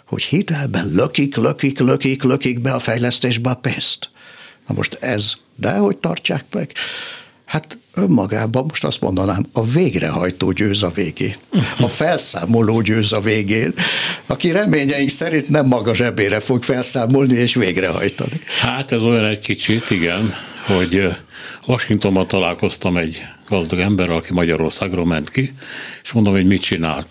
[0.06, 4.10] hogy hitelben lökik, lökik, lökik, lökik be a fejlesztésbe a pénzt.
[4.66, 6.72] Na most ez, de hogy tartják meg?
[7.44, 11.34] Hát önmagában most azt mondanám, a végrehajtó győz a végén.
[11.78, 13.74] A felszámoló győz a végén,
[14.26, 18.40] aki reményeink szerint nem maga zsebére fog felszámolni és végrehajtani.
[18.60, 20.34] Hát ez olyan egy kicsit, igen,
[20.66, 21.08] hogy
[21.66, 25.52] Washingtonban találkoztam egy gazdag emberrel, aki Magyarországról ment ki,
[26.02, 27.06] és mondom, hogy mit csinált.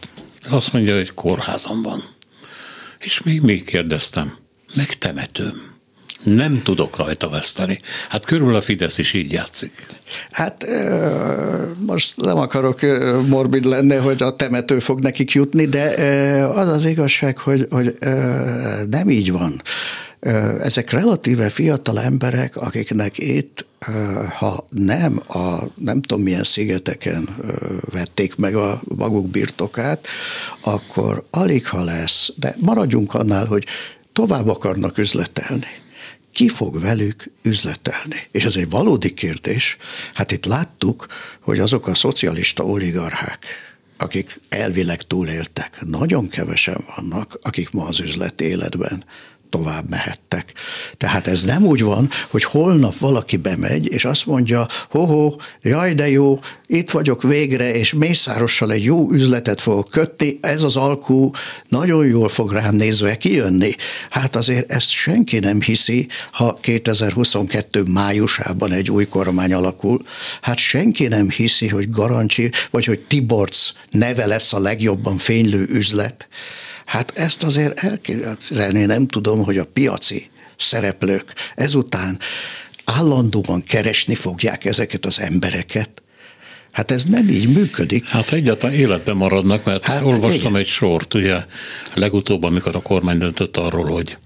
[0.50, 2.04] Azt mondja, hogy kórházam van.
[3.00, 4.38] És még még kérdeztem,
[4.76, 5.71] meg temetőm
[6.24, 7.80] nem tudok rajta veszteni.
[8.10, 9.72] Hát körülbelül a Fidesz is így játszik.
[10.32, 10.66] Hát
[11.86, 12.80] most nem akarok
[13.28, 15.84] morbid lenni, hogy a temető fog nekik jutni, de
[16.46, 17.98] az az igazság, hogy, hogy
[18.90, 19.62] nem így van.
[20.62, 23.66] Ezek relatíve fiatal emberek, akiknek itt,
[24.38, 27.30] ha nem a nem tudom milyen szigeteken
[27.92, 30.08] vették meg a maguk birtokát,
[30.62, 33.66] akkor alig ha lesz, de maradjunk annál, hogy
[34.14, 35.68] tovább akarnak üzletelni
[36.34, 38.28] ki fog velük üzletelni?
[38.32, 39.78] És ez egy valódi kérdés.
[40.14, 41.08] Hát itt láttuk,
[41.42, 43.46] hogy azok a szocialista oligarchák,
[43.98, 49.06] akik elvileg túléltek, nagyon kevesen vannak, akik ma az üzleti életben
[49.52, 50.54] tovább mehettek.
[50.98, 56.10] Tehát ez nem úgy van, hogy holnap valaki bemegy, és azt mondja, ho-ho, jaj de
[56.10, 61.32] jó, itt vagyok végre, és Mészárossal egy jó üzletet fogok kötni, ez az alkú
[61.68, 63.76] nagyon jól fog rám nézve kijönni.
[64.10, 70.02] Hát azért ezt senki nem hiszi, ha 2022 májusában egy új kormány alakul.
[70.42, 76.28] Hát senki nem hiszi, hogy Garancsi, vagy hogy Tiborcs neve lesz a legjobban fénylő üzlet.
[76.86, 82.20] Hát ezt azért elképzelni nem tudom, hogy a piaci szereplők ezután
[82.86, 86.02] állandóan keresni fogják ezeket az embereket.
[86.72, 88.06] Hát ez nem így működik.
[88.06, 90.56] Hát egyáltalán életben maradnak, mert hát olvastam igen.
[90.56, 91.46] egy sort, ugye
[91.94, 94.18] legutóbb, amikor a kormány döntött arról, hogy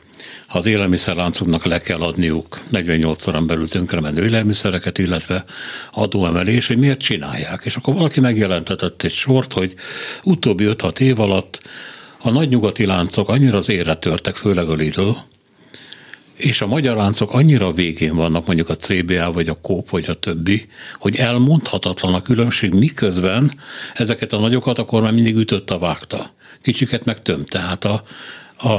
[0.47, 5.45] az élelmiszerláncoknak le kell adniuk 48 órán belül tönkremenő élelmiszereket, illetve
[5.91, 7.61] adóemelés, hogy miért csinálják.
[7.63, 9.75] És akkor valaki megjelentetett egy sort, hogy
[10.23, 11.61] utóbbi 5-6 év alatt
[12.25, 15.09] a nagy nyugati láncok annyira az érre törtek, főleg a Lidl,
[16.35, 20.13] és a magyar láncok annyira végén vannak, mondjuk a CBA, vagy a Kóp, vagy a
[20.13, 23.51] többi, hogy elmondhatatlan a különbség, miközben
[23.93, 26.29] ezeket a nagyokat akkor már mindig ütött a vágta.
[26.61, 27.49] Kicsiket meg tömt.
[27.49, 28.03] Tehát a,
[28.57, 28.69] a,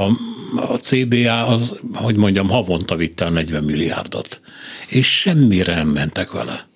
[0.55, 4.41] a CBA az, hogy mondjam, havonta vitte el 40 milliárdot.
[4.87, 6.66] És semmire nem mentek vele.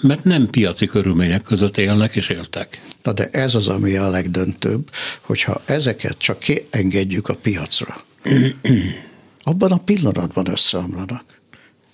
[0.00, 2.80] Mert nem piaci körülmények között élnek és éltek.
[3.02, 8.04] Na de ez az, ami a legdöntőbb, hogyha ezeket csak kiengedjük a piacra,
[9.42, 11.24] abban a pillanatban összeomlanak.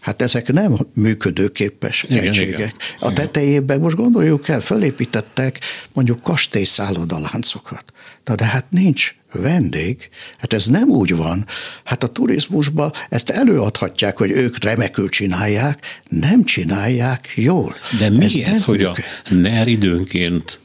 [0.01, 2.59] Hát ezek nem működőképes igen, egységek.
[2.59, 2.73] Igen.
[2.99, 5.61] A tetejében most gondoljuk el, fölépítettek
[5.92, 7.85] mondjuk kastélyszállodaláncokat.
[8.25, 11.46] Na de hát nincs vendég, hát ez nem úgy van.
[11.85, 17.75] Hát a turizmusban ezt előadhatják, hogy ők remekül csinálják, nem csinálják jól.
[17.99, 18.96] De mi ez, ez hogy a
[19.29, 20.61] NER időnként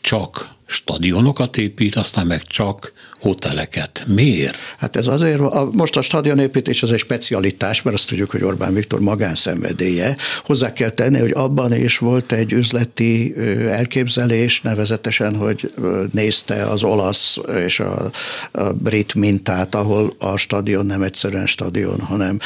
[0.00, 4.04] csak stadionokat épít, aztán meg csak hoteleket.
[4.06, 4.56] Miért?
[4.78, 8.74] Hát ez azért, a, most a stadionépítés az egy specialitás, mert azt tudjuk, hogy Orbán
[8.74, 10.16] Viktor magánszenvedélye.
[10.44, 13.34] Hozzá kell tenni, hogy abban is volt egy üzleti
[13.68, 15.72] elképzelés, nevezetesen, hogy
[16.12, 18.10] nézte az olasz és a,
[18.52, 22.38] a brit mintát, ahol a stadion nem egyszerűen stadion, hanem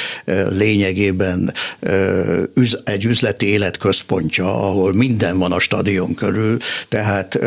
[0.50, 1.52] lényegében
[2.84, 6.56] egy üzleti élet központja, ahol minden van a stadion körül,
[6.88, 7.38] tehát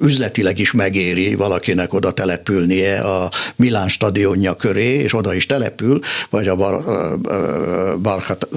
[0.00, 6.48] üzletileg is megéri valakinek oda települnie a Milán stadionja köré, és oda is települ, vagy
[6.48, 6.82] a Bar,
[8.00, 8.48] Barhat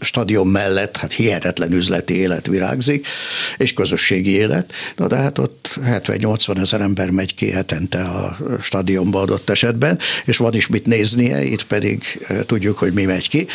[0.00, 3.06] stadion mellett, hát hihetetlen üzleti élet virágzik,
[3.56, 4.72] és közösségi élet.
[4.96, 10.36] Na de hát ott 70-80 ezer ember megy ki hetente a stadionba adott esetben, és
[10.36, 12.04] van is mit néznie, itt pedig
[12.46, 13.46] tudjuk, hogy mi megy ki.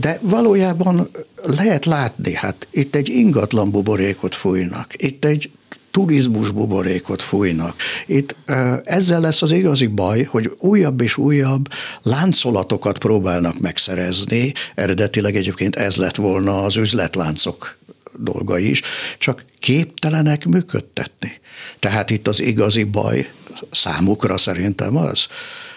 [0.00, 1.10] De valójában
[1.42, 5.50] lehet látni, hát itt egy ingatlan buborékot fújnak, itt egy
[5.90, 7.76] turizmus buborékot fújnak.
[8.06, 8.36] Itt
[8.84, 11.68] ezzel lesz az igazi baj, hogy újabb és újabb
[12.02, 14.52] láncolatokat próbálnak megszerezni.
[14.74, 17.78] Eredetileg egyébként ez lett volna az üzletláncok
[18.18, 18.82] dolga is,
[19.18, 21.32] csak képtelenek működtetni.
[21.78, 23.30] Tehát itt az igazi baj
[23.70, 25.26] számukra szerintem az,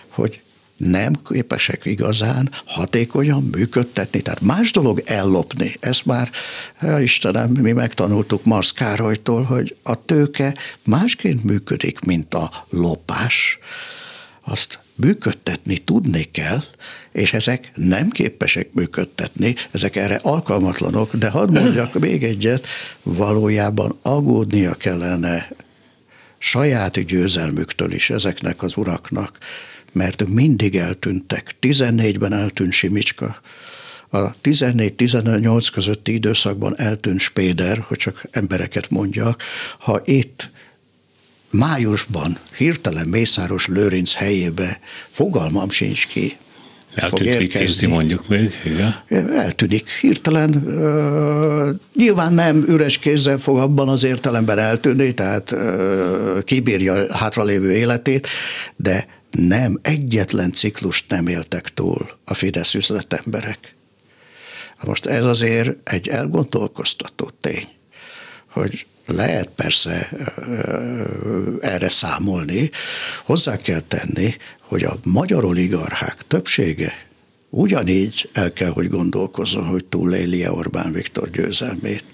[0.09, 0.41] hogy
[0.89, 4.21] nem képesek igazán hatékonyan működtetni.
[4.21, 5.75] Tehát más dolog ellopni.
[5.79, 6.29] Ezt már,
[6.99, 13.59] Istenem, mi megtanultuk Marsz Károlytól, hogy a tőke másként működik, mint a lopás.
[14.45, 16.59] Azt működtetni tudni kell,
[17.11, 22.67] és ezek nem képesek működtetni, ezek erre alkalmatlanok, de hadd mondjak még egyet,
[23.03, 25.47] valójában aggódnia kellene
[26.37, 29.37] saját győzelmüktől is ezeknek az uraknak,
[29.93, 31.55] mert mindig eltűntek.
[31.61, 33.41] 14-ben eltűnt Simicska,
[34.09, 39.43] a 14-18 közötti időszakban eltűnt Spéder, hogy csak embereket mondjak.
[39.79, 40.49] Ha itt
[41.49, 44.79] májusban hirtelen Mészáros Lőrinc helyébe
[45.09, 46.37] fogalmam sincs ki,
[46.95, 48.95] Eltűnt Vitézi mondjuk még, igen.
[49.29, 50.55] Eltűnik hirtelen.
[50.55, 58.27] Uh, nyilván nem üres kézzel fog abban az értelemben eltűnni, tehát uh, kibírja hátralévő életét,
[58.75, 63.75] de nem, egyetlen ciklust nem éltek túl a Fidesz üzletemberek.
[64.83, 67.67] Most ez azért egy elgondolkoztató tény,
[68.47, 70.09] hogy lehet persze
[71.61, 72.69] erre számolni,
[73.25, 76.93] hozzá kell tenni, hogy a magyar oligarchák többsége
[77.49, 82.05] ugyanígy el kell, hogy gondolkozzon, hogy túléli-e Orbán Viktor győzelmét.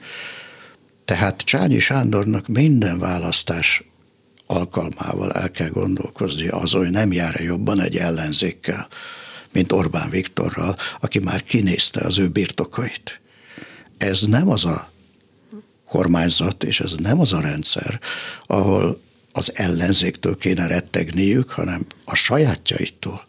[1.06, 3.84] Tehát Csányi Sándornak minden választás
[4.52, 8.88] alkalmával el kell gondolkozni azon, hogy nem jár -e jobban egy ellenzékkel,
[9.54, 13.20] mint Orbán Viktorral, aki már kinézte az ő birtokait.
[13.98, 14.90] Ez nem az a
[15.88, 18.00] kormányzat, és ez nem az a rendszer,
[18.46, 23.26] ahol az ellenzéktől kéne rettegniük, hanem a sajátjaitól.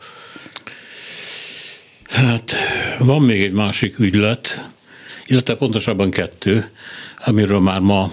[2.02, 2.52] Hát
[2.98, 4.70] van még egy másik ügylet,
[5.26, 6.70] illetve pontosabban kettő,
[7.24, 8.12] amiről már ma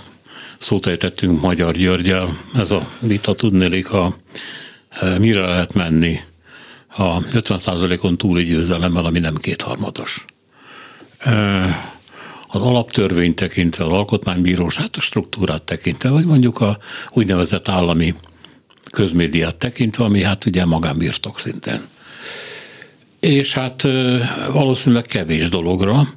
[0.57, 2.37] szót ejtettünk Magyar Györgyel.
[2.55, 4.15] Ez a vita tudnélik, a,
[4.89, 6.19] e, mire lehet menni
[6.87, 10.25] a 50%-on túli győzelemmel, ami nem kétharmados.
[11.19, 11.95] E,
[12.47, 16.77] az alaptörvény tekintve, az alkotmánybíróság a struktúrát tekintve, vagy mondjuk a
[17.11, 18.13] úgynevezett állami
[18.91, 21.81] közmédiát tekintve, ami hát ugye magánbirtok szinten
[23.27, 23.81] és hát
[24.51, 26.07] valószínűleg kevés dologra,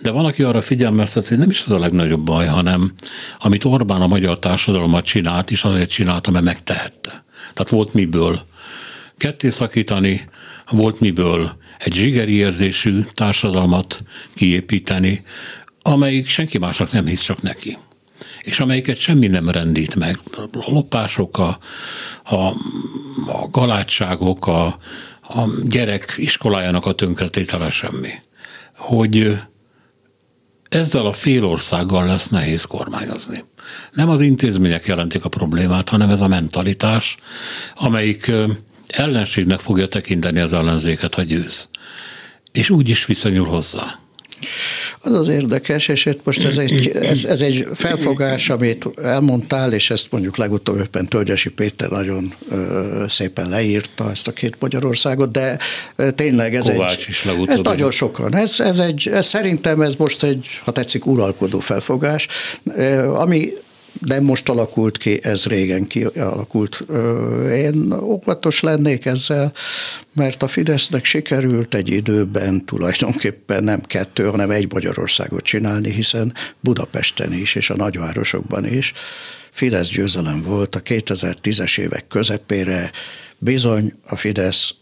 [0.00, 2.92] de van, aki arra figyelmeztet, hogy nem is az a legnagyobb baj, hanem
[3.38, 7.24] amit Orbán a magyar társadalmat csinált, és azért csinálta, mert megtehette.
[7.52, 8.40] Tehát volt miből
[9.16, 10.28] ketté szakítani
[10.70, 14.02] volt miből egy zsigeri érzésű társadalmat
[14.34, 15.22] kiépíteni,
[15.82, 17.76] amelyik senki másnak nem hisz, csak neki
[18.40, 20.18] és amelyiket semmi nem rendít meg.
[20.52, 21.58] A lopások, a,
[22.24, 22.34] a,
[23.26, 24.78] a galátságok, a,
[25.28, 28.12] a gyerek iskolájának a tönkretétele semmi.
[28.76, 29.38] Hogy
[30.68, 33.44] ezzel a fél országgal lesz nehéz kormányozni.
[33.90, 37.16] Nem az intézmények jelentik a problémát, hanem ez a mentalitás,
[37.74, 38.32] amelyik
[38.88, 41.68] ellenségnek fogja tekinteni az ellenzéket, ha győz.
[42.52, 43.98] És úgy is viszonyul hozzá.
[45.00, 49.90] Az az érdekes, és itt most ez egy, ez, ez egy felfogás, amit elmondtál, és
[49.90, 55.58] ezt mondjuk legutóbb éppen Tölgyesi Péter nagyon ö, szépen leírta ezt a két Magyarországot, de
[55.96, 57.08] ö, tényleg ez Kovács egy...
[57.08, 57.54] is legutóbb.
[57.54, 58.34] Ez nagyon sokan.
[58.34, 62.26] Ez, ez egy, ez szerintem ez most egy, ha tetszik, uralkodó felfogás,
[62.64, 63.52] ö, ami
[64.00, 66.84] de most alakult ki, ez régen kialakult.
[67.52, 69.52] Én óvatos lennék ezzel,
[70.12, 77.32] mert a Fidesznek sikerült egy időben tulajdonképpen nem kettő, hanem egy Magyarországot csinálni, hiszen Budapesten
[77.32, 78.92] is, és a nagyvárosokban is
[79.50, 82.90] Fidesz győzelem volt a 2010-es évek közepére,
[83.38, 84.74] bizony a Fidesz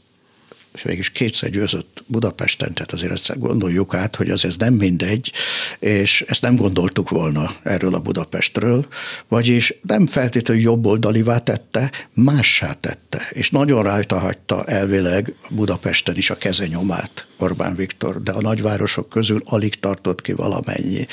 [0.77, 5.33] és mégis kétszer győzött Budapesten, tehát azért ezt gondoljuk át, hogy az ez nem mindegy,
[5.79, 8.87] és ezt nem gondoltuk volna erről a Budapestről,
[9.29, 16.37] vagyis nem feltétlenül jobboldalivá tette, mássá tette, és nagyon rajta hagyta elvileg Budapesten is a
[16.37, 21.07] kezenyomát Orbán Viktor, de a nagyvárosok közül alig tartott ki valamennyi,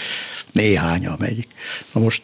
[0.52, 1.48] néhány amelyik.
[1.94, 2.22] Na most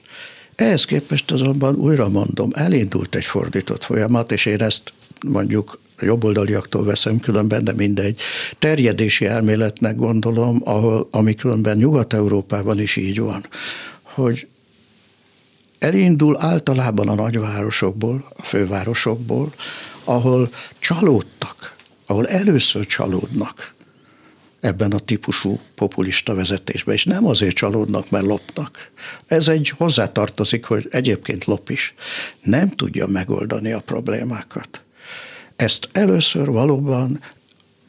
[0.55, 4.93] ehhez képest azonban újra mondom, elindult egy fordított folyamat, és én ezt
[5.27, 8.20] mondjuk jobboldaliaktól veszem különben, de mindegy.
[8.60, 13.45] Terjedési elméletnek gondolom, ahol, ami különben Nyugat-Európában is így van,
[14.02, 14.47] hogy
[15.80, 19.54] elindul általában a nagyvárosokból, a fővárosokból,
[20.04, 21.76] ahol csalódtak,
[22.06, 23.74] ahol először csalódnak
[24.60, 28.91] ebben a típusú populista vezetésben, és nem azért csalódnak, mert lopnak.
[29.28, 31.93] Ez egy hozzátartozik, hogy egyébként lop is.
[32.41, 34.84] Nem tudja megoldani a problémákat.
[35.60, 37.20] Ezt először valóban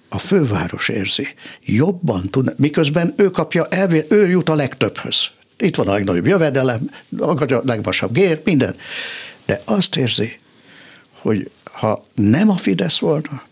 [0.09, 1.29] a főváros érzi.
[1.64, 5.31] Jobban tud, miközben ő kapja, elvé, ő jut a legtöbbhöz.
[5.59, 8.77] Itt van a legnagyobb jövedelem, a legvasabb gér, minden.
[9.47, 10.39] De azt érzi,
[11.12, 13.43] hogy ha nem a Fidesz volna,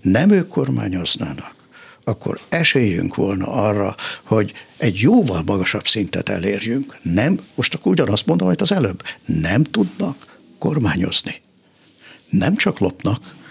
[0.00, 1.54] nem ők kormányoznának,
[2.04, 6.98] akkor esélyünk volna arra, hogy egy jóval magasabb szintet elérjünk.
[7.02, 11.40] Nem, most akkor ugyanazt mondom, hogy az előbb, nem tudnak kormányozni.
[12.30, 13.42] Nem csak lopnak,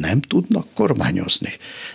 [0.00, 1.52] nem tudnak kormányozni.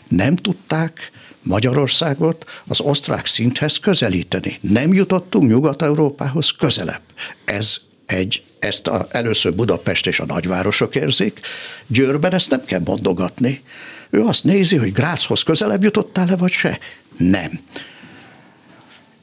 [0.08, 1.12] Nem tudták
[1.44, 4.58] Magyarországot az osztrák szinthez közelíteni.
[4.62, 7.02] Nem jutottunk Nyugat-Európához közelebb.
[7.46, 11.40] Ez egy, ezt a, először Budapest és a nagyvárosok érzik,
[11.88, 13.62] Győrben ezt nem kell mondogatni.
[14.10, 16.80] Ő azt nézi, hogy Grászhoz közelebb jutottál-e, vagy se?
[17.18, 17.60] Nem.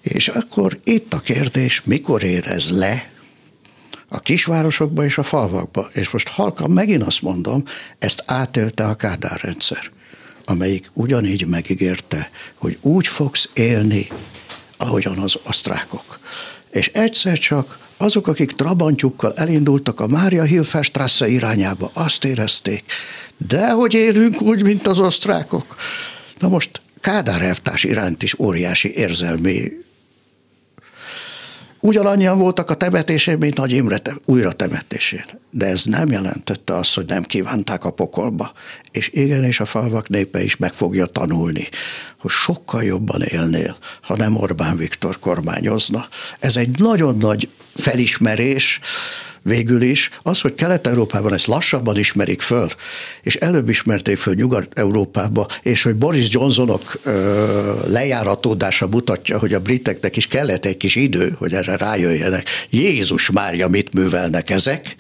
[0.03, 3.11] És akkor itt a kérdés, mikor érez le
[4.13, 5.89] a kisvárosokba és a falvakba.
[5.93, 7.65] És most halkan megint azt mondom,
[7.99, 9.91] ezt átélte a Kádár rendszer,
[10.45, 14.09] amelyik ugyanígy megígérte, hogy úgy fogsz élni,
[14.77, 16.19] ahogyan az osztrákok.
[16.71, 22.85] És egyszer csak azok, akik trabantjukkal elindultak a Mária Hilferstrasse irányába, azt érezték,
[23.49, 25.77] de hogy élünk úgy, mint az osztrákok.
[26.39, 29.69] Na most Kádár elvtárs iránt is óriási érzelmi
[31.83, 35.25] Ugyanannyian voltak a temetésén, mint Nagy Imre te, újra temetésén.
[35.51, 38.53] De ez nem jelentette azt, hogy nem kívánták a pokolba.
[38.91, 41.69] És igen, és a falvak népe is meg fogja tanulni,
[42.19, 46.09] hogy sokkal jobban élnél, ha nem Orbán Viktor kormányozna.
[46.39, 48.81] Ez egy nagyon nagy felismerés,
[49.43, 52.69] végül is az, hogy Kelet-Európában ezt lassabban ismerik föl,
[53.23, 60.17] és előbb ismerték föl Nyugat-Európába, és hogy Boris Johnsonok ö, lejáratódása mutatja, hogy a briteknek
[60.17, 62.49] is kellett egy kis idő, hogy erre rájöjjenek.
[62.71, 64.97] Jézus Mária, mit művelnek ezek?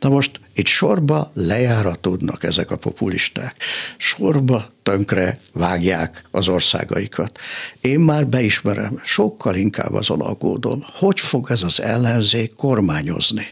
[0.00, 3.56] Na most itt sorba lejáratódnak ezek a populisták.
[3.96, 7.38] Sorba tönkre vágják az országaikat.
[7.80, 13.46] Én már beismerem, sokkal inkább azon aggódom, hogy fog ez az ellenzék kormányozni.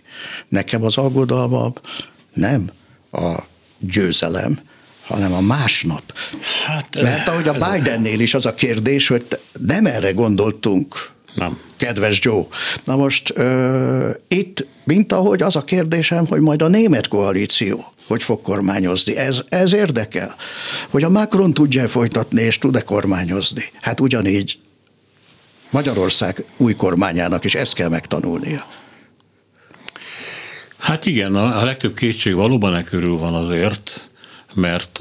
[0.49, 1.73] Nekem az aggodalmam
[2.35, 2.71] nem
[3.13, 3.35] a
[3.79, 4.61] győzelem,
[5.07, 6.03] hanem a másnap.
[6.67, 9.27] Hát, Mert ahogy a Bidennél is az a kérdés, hogy
[9.61, 11.59] nem erre gondoltunk, nem.
[11.77, 12.43] Kedves Joe.
[12.85, 18.23] Na most uh, itt, mint ahogy az a kérdésem, hogy majd a német koalíció hogy
[18.23, 19.17] fog kormányozni.
[19.17, 20.35] Ez, ez érdekel.
[20.89, 23.71] Hogy a Macron tudja folytatni, és tud-e kormányozni.
[23.81, 24.59] Hát ugyanígy
[25.71, 28.67] Magyarország új kormányának is ezt kell megtanulnia.
[30.79, 34.11] Hát igen, a legtöbb kétség valóban e körül van azért,
[34.55, 34.99] mert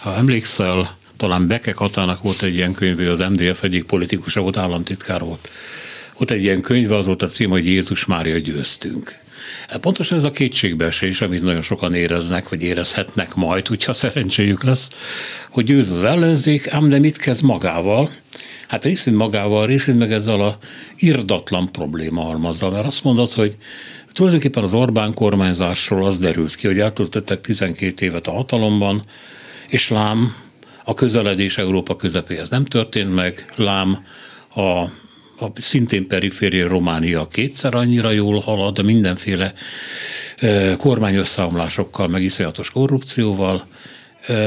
[0.00, 5.20] Ha emlékszel, talán Beke Katának volt egy ilyen könyv, az MDF egyik politikusa volt, államtitkár
[5.20, 5.48] volt.
[6.18, 9.18] Ott egy ilyen könyv, az volt a cím, hogy Jézus Mária győztünk.
[9.68, 14.88] Hát pontosan ez a kétségbeesés, amit nagyon sokan éreznek, vagy érezhetnek majd, hogyha szerencséjük lesz,
[15.50, 18.10] hogy győz az ellenzék, ám de mit kezd magával?
[18.68, 20.58] Hát részint magával, részint meg ezzel a
[20.96, 23.56] irdatlan probléma halmazzal, mert azt mondod, hogy
[24.12, 29.02] tulajdonképpen az Orbán kormányzásról az derült ki, hogy eltöltöttek 12 évet a hatalomban,
[29.68, 30.34] és lám,
[30.90, 34.04] a közeledés Európa közepéhez nem történt meg, lám
[34.54, 34.84] a
[35.42, 39.52] a szintén periféria Románia kétszer annyira jól halad, de mindenféle
[40.78, 43.66] kormányösszeomlásokkal, meg iszonyatos korrupcióval.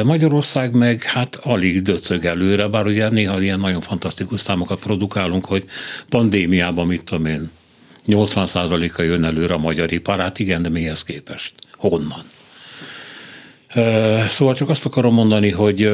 [0.04, 5.66] Magyarország meg hát alig döcög előre, bár ugye néha ilyen nagyon fantasztikus számokat produkálunk, hogy
[6.10, 7.50] pandémiában, mit tudom én,
[8.08, 11.54] 80%-a jön előre a magyar iparát, igen, de mihez képest?
[11.78, 12.24] Honnan?
[14.30, 15.94] Szóval csak azt akarom mondani, hogy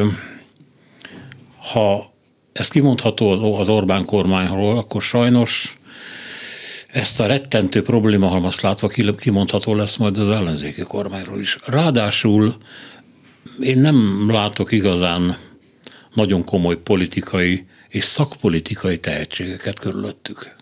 [1.71, 2.13] ha
[2.53, 5.77] ez kimondható az Orbán kormányról, akkor sajnos
[6.87, 11.57] ezt a rettentő problémahalmazt látva kimondható lesz majd az ellenzéki kormányról is.
[11.65, 12.55] Ráadásul
[13.59, 15.37] én nem látok igazán
[16.13, 20.55] nagyon komoly politikai és szakpolitikai tehetségeket körülöttük.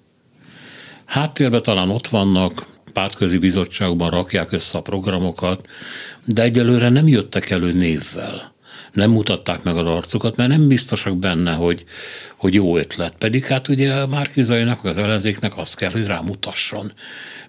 [1.05, 5.67] Háttérben talán ott vannak, pártközi bizottságban rakják össze a programokat,
[6.25, 8.55] de egyelőre nem jöttek elő névvel
[8.97, 11.85] nem mutatták meg az arcukat, mert nem biztosak benne, hogy,
[12.35, 13.13] hogy jó ötlet.
[13.17, 16.91] Pedig hát ugye Márkizainak, az ellenzéknek azt kell, hogy rámutasson,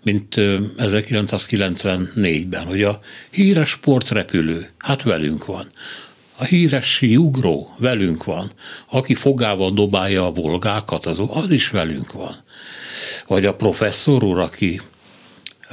[0.02, 0.34] mint
[0.78, 5.70] 1994-ben, hogy a híres sportrepülő, hát velünk van.
[6.36, 8.50] A híres ugró velünk van.
[8.86, 12.34] Aki fogával dobálja a volgákat, az, az is velünk van.
[13.26, 14.80] Vagy a professzor úr, aki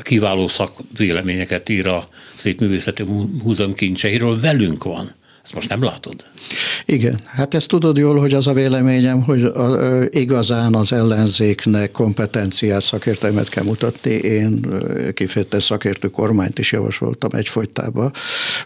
[0.02, 3.04] kiváló szakvéleményeket ír a Szép Művészeti
[3.44, 5.16] Múzeum kincseiről, velünk van.
[5.46, 6.26] Ezt most nem látod?
[6.88, 9.78] Igen, hát ezt tudod jól, hogy az a véleményem, hogy a,
[10.10, 14.12] igazán az ellenzéknek kompetenciát, szakértelmet kell mutatni.
[14.12, 14.60] Én
[15.14, 18.12] kifejezetten szakértő kormányt is javasoltam egyfolytában.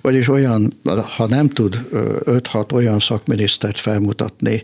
[0.01, 0.73] Vagyis olyan,
[1.17, 4.61] ha nem tud 5-6 olyan szakminisztert felmutatni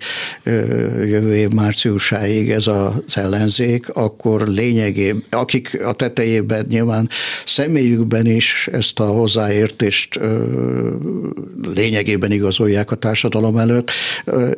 [1.06, 7.10] jövő év márciusáig ez az ellenzék, akkor lényegében, akik a tetejében nyilván
[7.46, 10.20] személyükben is ezt a hozzáértést
[11.76, 13.92] lényegében igazolják a társadalom előtt,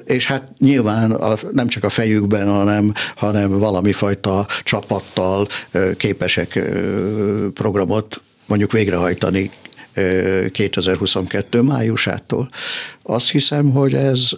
[0.05, 5.47] és hát nyilván a, nem csak a fejükben, hanem, hanem valami fajta csapattal
[5.97, 6.59] képesek
[7.53, 9.51] programot mondjuk végrehajtani
[10.51, 12.49] 2022 májusától.
[13.03, 14.29] Azt hiszem, hogy ez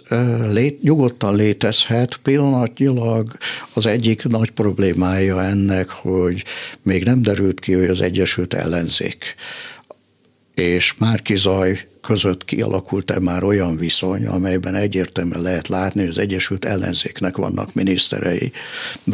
[0.52, 2.16] lét, nyugodtan létezhet.
[2.16, 3.36] Pillanatnyilag
[3.74, 6.44] az egyik nagy problémája ennek, hogy
[6.82, 9.36] még nem derült ki, hogy az Egyesült Ellenzék
[10.54, 16.64] és Márki Zaj között kialakult-e már olyan viszony, amelyben egyértelműen lehet látni, hogy az Egyesült
[16.64, 18.52] Ellenzéknek vannak miniszterei,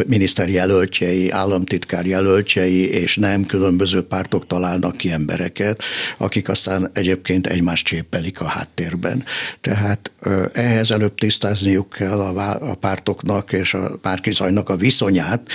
[0.06, 5.82] miniszterjelöltjei, államtitkár jelöltjei, és nem különböző pártok találnak ki embereket,
[6.18, 9.24] akik aztán egyébként egymást csépelik a háttérben.
[9.60, 10.10] Tehát
[10.52, 15.48] ehhez előbb tisztázniuk kell a pártoknak és a párkizajnak a viszonyát,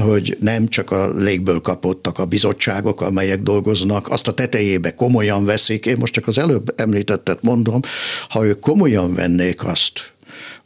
[0.00, 5.86] hogy nem csak a légből kapottak a bizottságok, amelyek dolgoznak, azt a tetejébe komolyan veszik.
[5.86, 7.80] Én most csak az előbb említettet mondom,
[8.28, 10.14] ha ők komolyan vennék azt,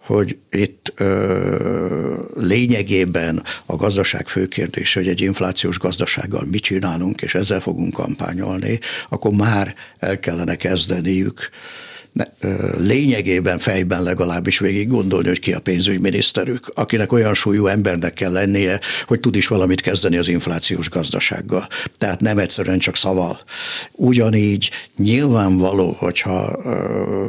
[0.00, 7.34] hogy itt ö, lényegében a gazdaság fő kérdése, hogy egy inflációs gazdasággal mit csinálunk, és
[7.34, 11.50] ezzel fogunk kampányolni, akkor már el kellene kezdeniük
[12.78, 18.80] lényegében fejben legalábbis végig gondolni, hogy ki a pénzügyminiszterük, akinek olyan súlyú embernek kell lennie,
[19.06, 21.68] hogy tud is valamit kezdeni az inflációs gazdasággal.
[21.98, 23.40] Tehát nem egyszerűen csak szaval.
[23.92, 26.62] Ugyanígy nyilvánvaló, hogyha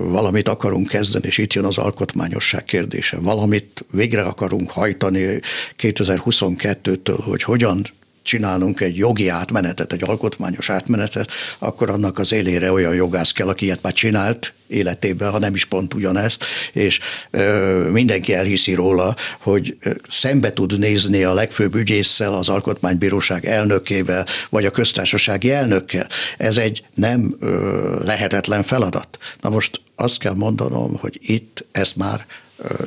[0.07, 5.39] valamit akarunk kezdeni, és itt jön az alkotmányosság kérdése, valamit végre akarunk hajtani
[5.79, 7.85] 2022-től, hogy hogyan
[8.23, 13.65] csinálunk egy jogi átmenetet, egy alkotmányos átmenetet, akkor annak az élére olyan jogász kell, aki
[13.65, 16.99] ilyet már csinált életében, ha nem is pont ugyanezt, és
[17.31, 19.77] ö, mindenki elhiszi róla, hogy
[20.09, 26.07] szembe tud nézni a legfőbb ügyésszel, az alkotmánybíróság elnökével, vagy a köztársasági elnökkel.
[26.37, 29.17] Ez egy nem ö, lehetetlen feladat.
[29.41, 32.25] Na most azt kell mondanom, hogy itt ezt már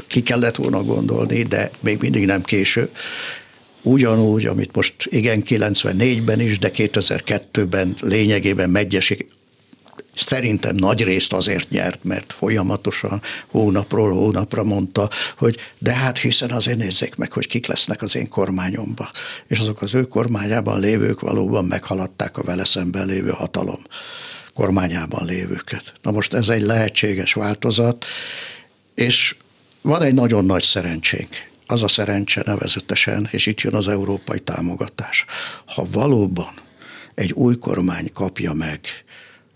[0.07, 2.91] ki kellett volna gondolni, de még mindig nem késő
[3.85, 9.27] ugyanúgy, amit most igen 94-ben is, de 2002-ben lényegében Megyesi
[10.15, 16.79] szerintem nagy részt azért nyert, mert folyamatosan hónapról hónapra mondta, hogy de hát hiszen azért
[16.79, 19.11] nézzék meg, hogy kik lesznek az én kormányomba.
[19.47, 23.81] És azok az ő kormányában lévők valóban meghaladták a vele szemben lévő hatalom
[24.55, 25.93] kormányában lévőket.
[26.03, 28.05] Na most ez egy lehetséges változat,
[28.95, 29.37] és
[29.83, 31.53] van egy nagyon nagy szerencsénk.
[31.67, 35.25] Az a szerencse nevezetesen, és itt jön az európai támogatás.
[35.67, 36.55] Ha valóban
[37.15, 38.81] egy új kormány kapja meg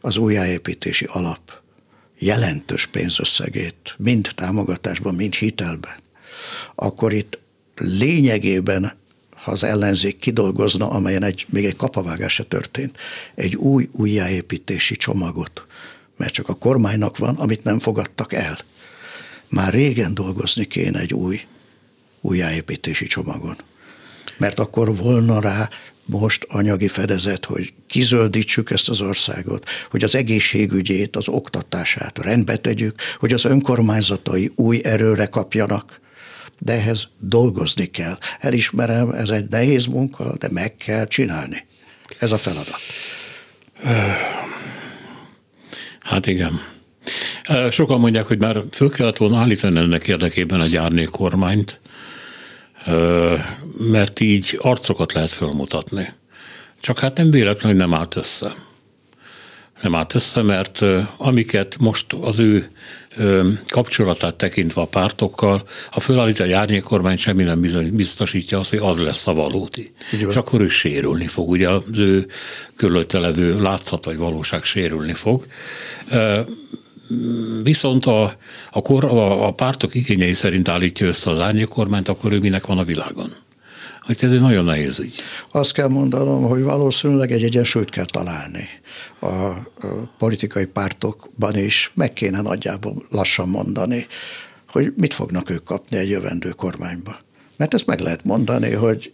[0.00, 1.60] az újjáépítési alap
[2.18, 5.96] jelentős pénzösszegét, mind támogatásban, mind hitelben,
[6.74, 7.38] akkor itt
[7.76, 8.92] lényegében,
[9.36, 12.96] ha az ellenzék kidolgozna, amelyen egy, még egy kapavágás se történt,
[13.34, 15.66] egy új újjáépítési csomagot,
[16.16, 18.58] mert csak a kormánynak van, amit nem fogadtak el.
[19.48, 21.40] Már régen dolgozni kéne egy új
[22.20, 23.56] újjáépítési csomagon.
[24.36, 25.68] Mert akkor volna rá
[26.04, 33.00] most anyagi fedezet, hogy kizöldítsük ezt az országot, hogy az egészségügyét, az oktatását rendbe tegyük,
[33.18, 36.00] hogy az önkormányzatai új erőre kapjanak,
[36.58, 38.18] de ehhez dolgozni kell.
[38.40, 41.66] Elismerem, ez egy nehéz munka, de meg kell csinálni.
[42.18, 42.78] Ez a feladat.
[46.00, 46.60] Hát igen.
[47.70, 51.80] Sokan mondják, hogy már föl kellett volna állítani ennek érdekében a gyárnék kormányt,
[53.78, 56.12] mert így arcokat lehet fölmutatni.
[56.80, 58.54] Csak hát nem véletlenül nem állt össze.
[59.82, 60.84] Nem állt össze, mert
[61.16, 62.68] amiket most az ő
[63.68, 67.60] kapcsolatát tekintve a pártokkal, a fölállít a árnyékkormány semmi nem
[67.92, 69.92] biztosítja azt, hogy az lesz a valóti.
[70.10, 71.48] És akkor ő sérülni fog.
[71.48, 72.26] Ugye az ő
[72.76, 75.46] körülötte levő látszat vagy valóság sérülni fog.
[77.62, 78.36] Viszont a,
[78.70, 82.78] a, kor, a, a pártok igényei szerint állítja össze az árnyékkormányt, akkor ő minek van
[82.78, 83.34] a világon?
[84.00, 85.14] Hogy ez egy nagyon nehéz ügy.
[85.50, 88.68] Azt kell mondanom, hogy valószínűleg egy egyensúlyt kell találni
[89.18, 89.64] a, a
[90.18, 94.06] politikai pártokban is, meg kéne nagyjából lassan mondani,
[94.68, 97.16] hogy mit fognak ők kapni egy jövendő kormányba.
[97.56, 99.12] Mert ezt meg lehet mondani, hogy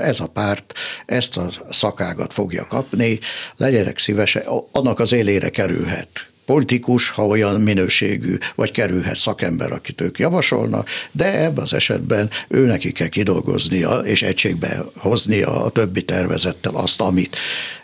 [0.00, 0.74] ez a párt
[1.06, 3.18] ezt a szakágat fogja kapni,
[3.56, 10.18] legyenek szívesen, annak az élére kerülhet politikus, ha olyan minőségű, vagy kerülhet szakember, akit ők
[10.18, 16.74] javasolnak, de ebben az esetben ő neki kell kidolgoznia és egységbe hoznia a többi tervezettel
[16.74, 17.36] azt, amit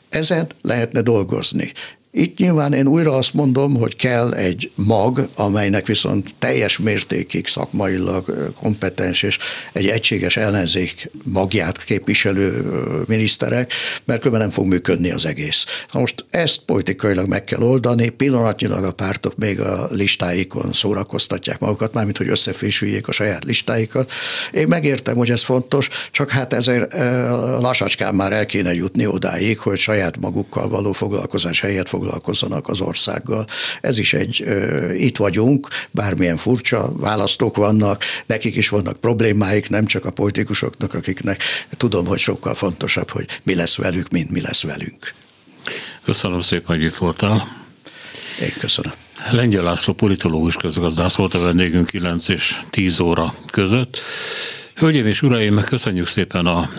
[0.08, 1.72] ezen lehetne dolgozni.
[2.16, 8.52] Itt nyilván én újra azt mondom, hogy kell egy mag, amelynek viszont teljes mértékig szakmailag
[8.60, 9.38] kompetens és
[9.72, 12.62] egy egységes ellenzék magját képviselő
[13.06, 13.72] miniszterek,
[14.04, 15.64] mert különben nem fog működni az egész.
[15.92, 21.92] Na most ezt politikailag meg kell oldani, pillanatnyilag a pártok még a listáikon szórakoztatják magukat,
[21.92, 24.12] mármint hogy összefésüljék a saját listáikat.
[24.52, 26.92] Én megértem, hogy ez fontos, csak hát ezért
[27.60, 32.80] lassacskán már el kéne jutni odáig, hogy saját magukkal való foglalkozás helyett fog foglalkozzanak az
[32.80, 33.46] országgal.
[33.80, 34.44] Ez is egy,
[34.96, 41.42] itt vagyunk, bármilyen furcsa választók vannak, nekik is vannak problémáik, nem csak a politikusoknak, akiknek
[41.76, 45.14] tudom, hogy sokkal fontosabb, hogy mi lesz velük, mint mi lesz velünk.
[46.04, 47.62] Köszönöm szépen, hogy itt voltál.
[48.40, 48.92] Én köszönöm.
[49.30, 54.00] Lengyel László politológus közgazdász volt a vendégünk 9 és 10 óra között.
[54.74, 56.70] Hölgyeim és uraim, köszönjük szépen a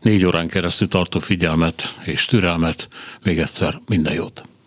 [0.00, 2.88] négy órán keresztül tartó figyelmet és türelmet.
[3.24, 4.49] Még egyszer minden jót!